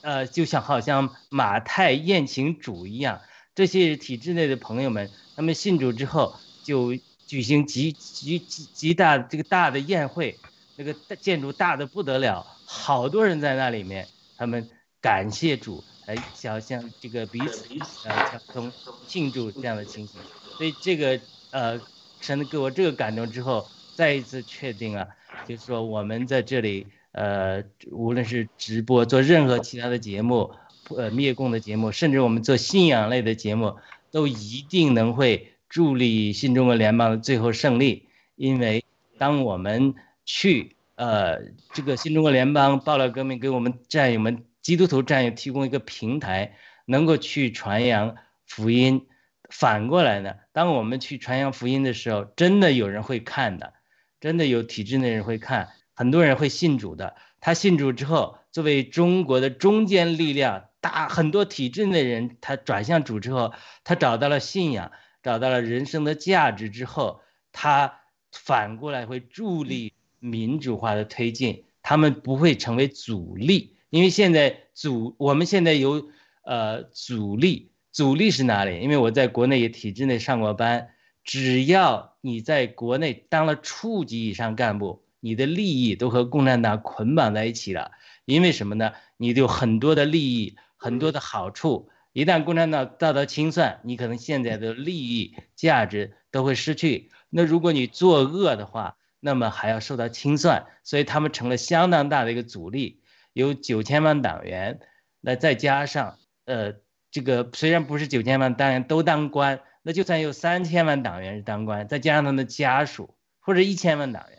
[0.06, 3.22] 呃，就像好像马太宴请主一样，
[3.56, 6.94] 这些体制内的朋友们，他们信主之后就
[7.26, 10.38] 举行极极极极大这个大的宴会，
[10.76, 14.06] 那个建筑大的不得了，好多人在那里面，
[14.36, 14.70] 他们
[15.00, 17.66] 感谢主，哎想像这个彼此
[18.04, 18.72] 呃相通
[19.08, 20.20] 庆祝这样的情形，
[20.56, 21.20] 所以这个
[21.50, 21.80] 呃
[22.20, 25.08] 神给我这个感动之后，再一次确定了，
[25.48, 26.86] 就是说我们在这里
[27.16, 30.52] 呃无论是直播做任何其他的节目，
[30.94, 33.76] 呃灭共的节目，甚至我们做信仰类的节目，
[34.10, 38.06] 都一定能会助力新中国联邦的最后胜利，
[38.36, 38.84] 因为
[39.18, 39.94] 当我们
[40.26, 41.40] 去呃
[41.72, 48.14] 这个新中国联邦爆料革命给我们战友们基督徒战友提供一个平台，能够去传扬
[48.46, 49.06] 福音。
[49.48, 53.74] 反过来呢，当我们去传扬福音的时候，真的有人会看的，
[54.20, 57.16] 真的有体制内人会看，很多人会信主的。
[57.40, 63.52] 他信主之后，作为中国的中坚力量，大很多体制内人，他转向主之后，
[63.82, 64.92] 他找到了信仰，
[65.22, 67.20] 找到了人生的价值之后，
[67.50, 68.00] 他
[68.30, 76.08] 反过来会助力民主化的推进，他们不会成为阻力，因为现在阻我们现在有
[76.42, 77.72] 呃阻力。
[77.92, 78.80] 阻力是哪里？
[78.80, 80.90] 因为我在国内也体制内上过班，
[81.24, 87.90] 只要你在国内当了处级以上干部，你的利益都和共产党捆绑在一起了。
[88.24, 88.92] 因为什么呢？
[89.16, 91.90] 你有很多的利益，很多的好处。
[92.12, 97.10] 一旦共产党遭到清算，你可能现在的利益价值都会失去。
[97.28, 103.02] 那如果你作恶的话，那么还要受到清算，所以他们成了相当大的一个阻力。
[103.32, 104.80] 有九千万党员，
[105.20, 106.74] 那再加上呃。
[107.12, 114.35] 这个虽然不是九千万党员都当官，那就算有三千万党员是当官，再加上他们的家属，或者一千万党员，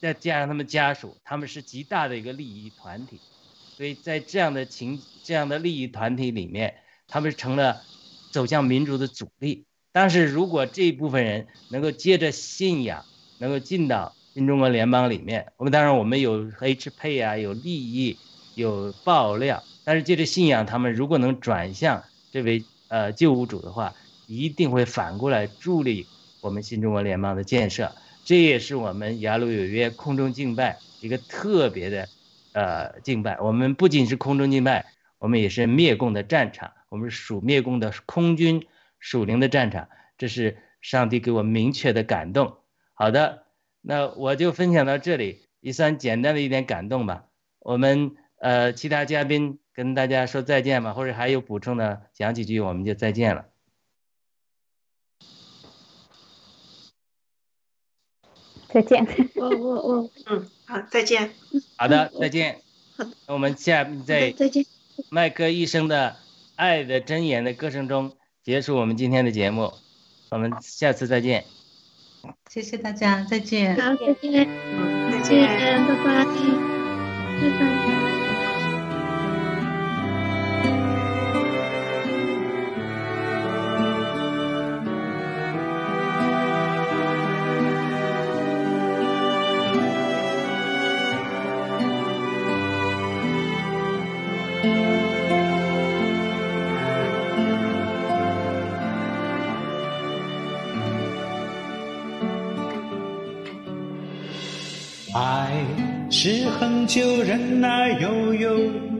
[0.00, 3.18] 再加上他们家属，他们是极大的一个利益团体，
[3.76, 6.76] 所以在这样的情这样的利益团体里面，
[7.08, 7.82] 他们成了
[8.30, 9.64] 走向民主的阻力。
[9.90, 13.04] 但是如果这一部分人能够借着信仰，
[13.38, 18.16] 能够进到新中国联邦里面，我们当然我们有 H 配啊，有利益，
[18.54, 19.64] 有爆料。
[19.84, 23.94] 但是借着信仰，他们如果能转向这位呃救物主的话，
[24.26, 26.06] 一定会反过来助力
[26.40, 27.90] 我们新中国联邦的建设。
[28.28, 32.06] 这也是我们雅鲁有约空中敬拜一个特别的
[32.52, 33.40] 呃敬拜。
[33.40, 34.84] 我们不仅是空中敬拜，
[35.18, 38.66] 我们也是灭共的战场，我们是属灭共的空军
[38.98, 39.88] 属灵的战场。
[40.18, 42.58] 这是上帝给我明确的感动。
[42.92, 43.44] 好的，
[43.80, 47.24] 那我就分享到这里，也算简单的一点感动吧。
[47.60, 49.58] 我们呃其他嘉宾。
[49.72, 53.47] 跟大家说再见吧，或者还有补充的，讲几句我们就再见了。
[58.72, 59.06] 再见。
[59.34, 61.30] 我我我，嗯，好，再见。
[61.76, 62.60] 好的，再见。
[62.96, 64.64] 好的，那我们下面在再见。
[65.10, 66.16] 麦克一生的
[66.56, 68.12] 爱的箴言的歌声中
[68.42, 69.72] 结束我们今天的节目，
[70.30, 71.44] 我们下次再见。
[72.50, 73.76] 谢谢大家，再见。
[73.76, 75.86] 好，再见，嗯，再见。
[75.86, 76.24] 拜拜，
[77.40, 77.97] 拜拜。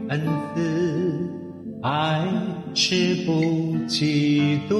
[0.09, 0.19] 恩
[0.55, 0.59] 慈；
[1.83, 2.19] 爱
[2.73, 3.31] 是不
[3.87, 4.73] 嫉妒；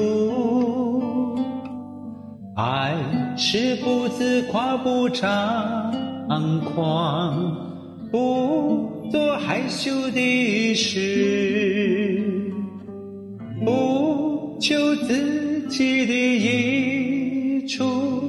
[2.56, 2.96] 爱
[3.38, 5.92] 是不自夸，不张
[6.74, 7.56] 狂，
[8.12, 12.52] 不做害羞的事，
[13.64, 18.29] 不求自己的益处，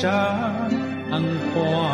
[0.00, 0.50] 夸，
[1.52, 1.89] 不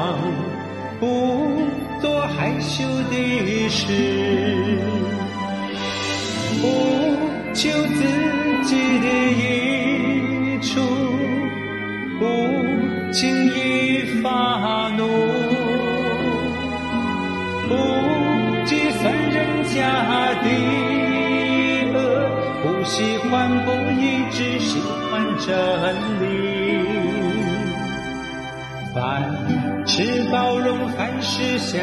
[29.97, 31.81] 是包容，还是相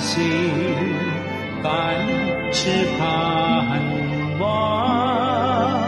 [0.00, 0.24] 信，
[1.62, 1.94] 凡
[2.54, 3.06] 事盼
[4.40, 5.78] 望，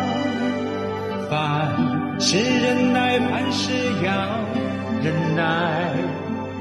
[1.31, 3.73] 凡事忍耐，凡事
[4.05, 4.13] 要
[5.03, 5.95] 忍耐，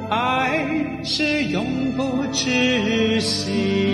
[0.09, 0.57] 爱
[1.03, 3.86] 是永不止息。